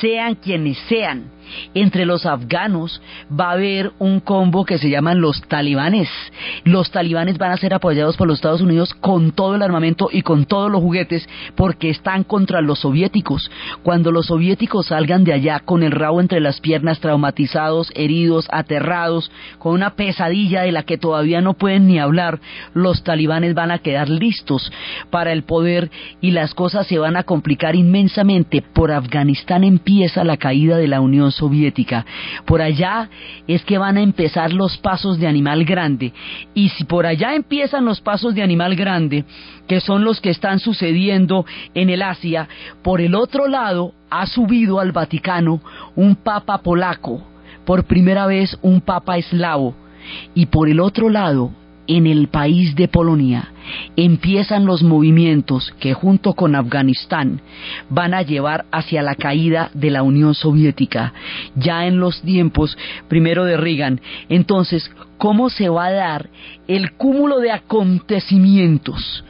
sean 0.00 0.36
quienes 0.36 0.78
sean, 0.88 1.30
entre 1.74 2.06
los 2.06 2.26
afganos 2.26 3.00
va 3.30 3.50
a 3.50 3.52
haber 3.52 3.92
un 3.98 4.20
combo 4.20 4.64
que 4.64 4.78
se 4.78 4.90
llaman 4.90 5.20
los 5.20 5.42
talibanes. 5.42 6.08
Los 6.64 6.90
talibanes 6.90 7.38
van 7.38 7.52
a 7.52 7.56
ser 7.56 7.74
apoyados 7.74 8.16
por 8.16 8.28
los 8.28 8.38
Estados 8.38 8.60
Unidos 8.60 8.94
con 8.94 9.32
todo 9.32 9.54
el 9.54 9.62
armamento 9.62 10.08
y 10.12 10.22
con 10.22 10.44
todos 10.44 10.70
los 10.70 10.80
juguetes 10.80 11.28
porque 11.56 11.90
están 11.90 12.24
contra 12.24 12.60
los 12.60 12.80
soviéticos. 12.80 13.50
Cuando 13.82 14.12
los 14.12 14.26
soviéticos 14.26 14.86
salgan 14.86 15.24
de 15.24 15.32
allá 15.32 15.60
con 15.60 15.82
el 15.82 15.92
rabo 15.92 16.20
entre 16.20 16.40
las 16.40 16.60
piernas, 16.60 17.00
traumatizados, 17.00 17.92
heridos, 17.94 18.46
aterrados, 18.50 19.30
con 19.58 19.74
una 19.74 19.94
pesadilla 19.94 20.62
de 20.62 20.72
la 20.72 20.82
que 20.82 20.98
todavía 20.98 21.40
no 21.40 21.54
pueden 21.54 21.86
ni 21.86 21.98
hablar, 21.98 22.40
los 22.74 23.02
talibanes 23.02 23.54
van 23.54 23.70
a 23.70 23.78
quedar 23.78 24.08
listos 24.08 24.72
para 25.10 25.32
el 25.32 25.44
poder 25.44 25.90
y 26.20 26.30
las 26.30 26.54
cosas 26.54 26.86
se 26.86 26.98
van 26.98 27.16
a 27.16 27.24
complicar 27.24 27.74
inmensamente. 27.74 28.62
Por 28.62 28.92
Afganistán 28.92 29.64
empieza 29.64 30.24
la 30.24 30.36
caída 30.36 30.76
de 30.76 30.88
la 30.88 31.00
Unión 31.00 31.32
Soviética 31.32 31.39
Soviética. 31.40 32.04
Por 32.44 32.60
allá 32.60 33.08
es 33.48 33.64
que 33.64 33.78
van 33.78 33.96
a 33.96 34.02
empezar 34.02 34.52
los 34.52 34.76
pasos 34.76 35.18
de 35.18 35.26
Animal 35.26 35.64
Grande. 35.64 36.12
Y 36.54 36.68
si 36.68 36.84
por 36.84 37.06
allá 37.06 37.34
empiezan 37.34 37.86
los 37.86 38.02
pasos 38.02 38.34
de 38.34 38.42
Animal 38.42 38.76
Grande, 38.76 39.24
que 39.66 39.80
son 39.80 40.04
los 40.04 40.20
que 40.20 40.30
están 40.30 40.58
sucediendo 40.58 41.46
en 41.74 41.88
el 41.88 42.02
Asia, 42.02 42.46
por 42.82 43.00
el 43.00 43.14
otro 43.14 43.48
lado 43.48 43.94
ha 44.10 44.26
subido 44.26 44.80
al 44.80 44.92
Vaticano 44.92 45.62
un 45.96 46.14
papa 46.14 46.58
polaco, 46.58 47.22
por 47.64 47.84
primera 47.84 48.26
vez 48.26 48.58
un 48.60 48.82
papa 48.82 49.16
eslavo, 49.16 49.74
y 50.34 50.46
por 50.46 50.68
el 50.68 50.80
otro 50.80 51.08
lado 51.08 51.52
en 51.86 52.06
el 52.06 52.28
país 52.28 52.74
de 52.76 52.88
Polonia 52.88 53.52
empiezan 53.96 54.66
los 54.66 54.82
movimientos 54.82 55.72
que 55.80 55.94
junto 55.94 56.34
con 56.34 56.54
Afganistán 56.54 57.40
van 57.88 58.14
a 58.14 58.22
llevar 58.22 58.66
hacia 58.72 59.02
la 59.02 59.14
caída 59.14 59.70
de 59.74 59.90
la 59.90 60.02
Unión 60.02 60.34
Soviética, 60.34 61.12
ya 61.56 61.86
en 61.86 62.00
los 62.00 62.22
tiempos 62.22 62.76
primero 63.08 63.44
de 63.44 63.56
Reagan. 63.56 64.00
Entonces, 64.28 64.90
¿cómo 65.18 65.50
se 65.50 65.68
va 65.68 65.86
a 65.86 65.92
dar 65.92 66.30
el 66.66 66.92
cúmulo 66.92 67.38
de 67.38 67.52
acontecimientos? 67.52 69.24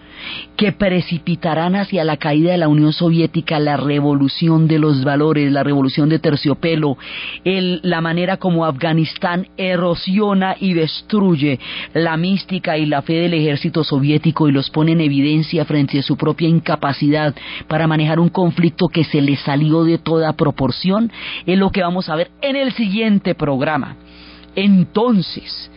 Que 0.56 0.72
precipitarán 0.72 1.76
hacia 1.76 2.04
la 2.04 2.16
caída 2.16 2.52
de 2.52 2.58
la 2.58 2.68
Unión 2.68 2.92
Soviética 2.92 3.58
la 3.58 3.76
revolución 3.76 4.68
de 4.68 4.78
los 4.78 5.04
valores, 5.04 5.50
la 5.52 5.62
revolución 5.62 6.08
de 6.08 6.18
terciopelo, 6.18 6.96
el, 7.44 7.80
la 7.82 8.00
manera 8.00 8.36
como 8.36 8.64
Afganistán 8.64 9.48
erosiona 9.56 10.56
y 10.58 10.74
destruye 10.74 11.58
la 11.94 12.16
mística 12.16 12.78
y 12.78 12.86
la 12.86 13.02
fe 13.02 13.14
del 13.14 13.34
ejército 13.34 13.84
soviético 13.84 14.48
y 14.48 14.52
los 14.52 14.70
pone 14.70 14.92
en 14.92 15.00
evidencia 15.00 15.64
frente 15.64 15.98
a 15.98 16.02
su 16.02 16.16
propia 16.16 16.48
incapacidad 16.48 17.34
para 17.68 17.86
manejar 17.86 18.20
un 18.20 18.28
conflicto 18.28 18.88
que 18.88 19.04
se 19.04 19.20
le 19.20 19.36
salió 19.36 19.84
de 19.84 19.98
toda 19.98 20.32
proporción, 20.34 21.10
es 21.46 21.58
lo 21.58 21.70
que 21.70 21.82
vamos 21.82 22.08
a 22.08 22.16
ver 22.16 22.30
en 22.42 22.56
el 22.56 22.72
siguiente 22.72 23.34
programa. 23.34 23.96
Entonces, 24.56 25.70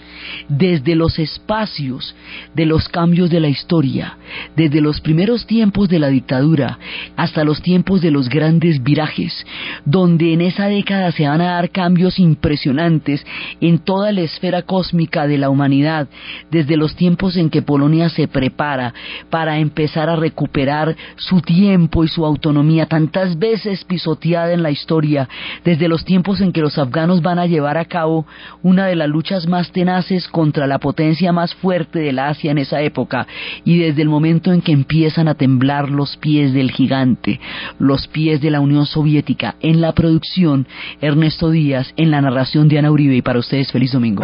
desde 0.47 0.95
los 0.95 1.19
espacios 1.19 2.15
de 2.53 2.65
los 2.65 2.87
cambios 2.89 3.29
de 3.29 3.39
la 3.39 3.49
historia, 3.49 4.17
desde 4.55 4.81
los 4.81 5.01
primeros 5.01 5.45
tiempos 5.45 5.89
de 5.89 5.99
la 5.99 6.07
dictadura 6.07 6.79
hasta 7.15 7.43
los 7.43 7.61
tiempos 7.61 8.01
de 8.01 8.11
los 8.11 8.29
grandes 8.29 8.81
virajes, 8.83 9.45
donde 9.85 10.33
en 10.33 10.41
esa 10.41 10.67
década 10.67 11.11
se 11.11 11.27
van 11.27 11.41
a 11.41 11.53
dar 11.53 11.69
cambios 11.69 12.19
impresionantes 12.19 13.25
en 13.61 13.79
toda 13.79 14.11
la 14.11 14.21
esfera 14.21 14.63
cósmica 14.63 15.27
de 15.27 15.37
la 15.37 15.49
humanidad, 15.49 16.07
desde 16.51 16.77
los 16.77 16.95
tiempos 16.95 17.37
en 17.37 17.49
que 17.49 17.61
Polonia 17.61 18.09
se 18.09 18.27
prepara 18.27 18.93
para 19.29 19.59
empezar 19.59 20.09
a 20.09 20.15
recuperar 20.15 20.95
su 21.17 21.41
tiempo 21.41 22.03
y 22.03 22.07
su 22.07 22.25
autonomía 22.25 22.85
tantas 22.85 23.37
veces 23.37 23.83
pisoteada 23.83 24.53
en 24.53 24.63
la 24.63 24.71
historia, 24.71 25.27
desde 25.63 25.87
los 25.87 26.05
tiempos 26.05 26.41
en 26.41 26.51
que 26.51 26.61
los 26.61 26.77
afganos 26.77 27.21
van 27.21 27.39
a 27.39 27.47
llevar 27.47 27.77
a 27.77 27.85
cabo 27.85 28.25
una 28.63 28.87
de 28.87 28.95
las 28.95 29.09
luchas 29.09 29.47
más 29.47 29.71
tenaces 29.71 30.27
contra 30.27 30.65
la 30.65 30.79
potencia 30.79 31.31
más 31.31 31.53
fuerte 31.53 31.99
del 31.99 32.19
Asia 32.19 32.51
en 32.51 32.57
esa 32.57 32.81
época 32.81 33.27
y 33.63 33.77
desde 33.77 34.01
el 34.01 34.09
momento 34.09 34.51
en 34.51 34.61
que 34.61 34.71
empiezan 34.71 35.27
a 35.27 35.35
temblar 35.35 35.89
los 35.89 36.17
pies 36.17 36.53
del 36.53 36.71
gigante, 36.71 37.39
los 37.77 38.07
pies 38.07 38.41
de 38.41 38.49
la 38.49 38.61
Unión 38.61 38.85
Soviética 38.85 39.55
en 39.61 39.81
la 39.81 39.91
producción 39.91 40.65
Ernesto 41.01 41.51
Díaz, 41.51 41.93
en 41.97 42.09
la 42.09 42.21
narración 42.21 42.67
de 42.67 42.79
Ana 42.79 42.91
Uribe 42.91 43.15
y 43.15 43.21
para 43.21 43.39
ustedes 43.39 43.71
feliz 43.71 43.91
domingo. 43.91 44.23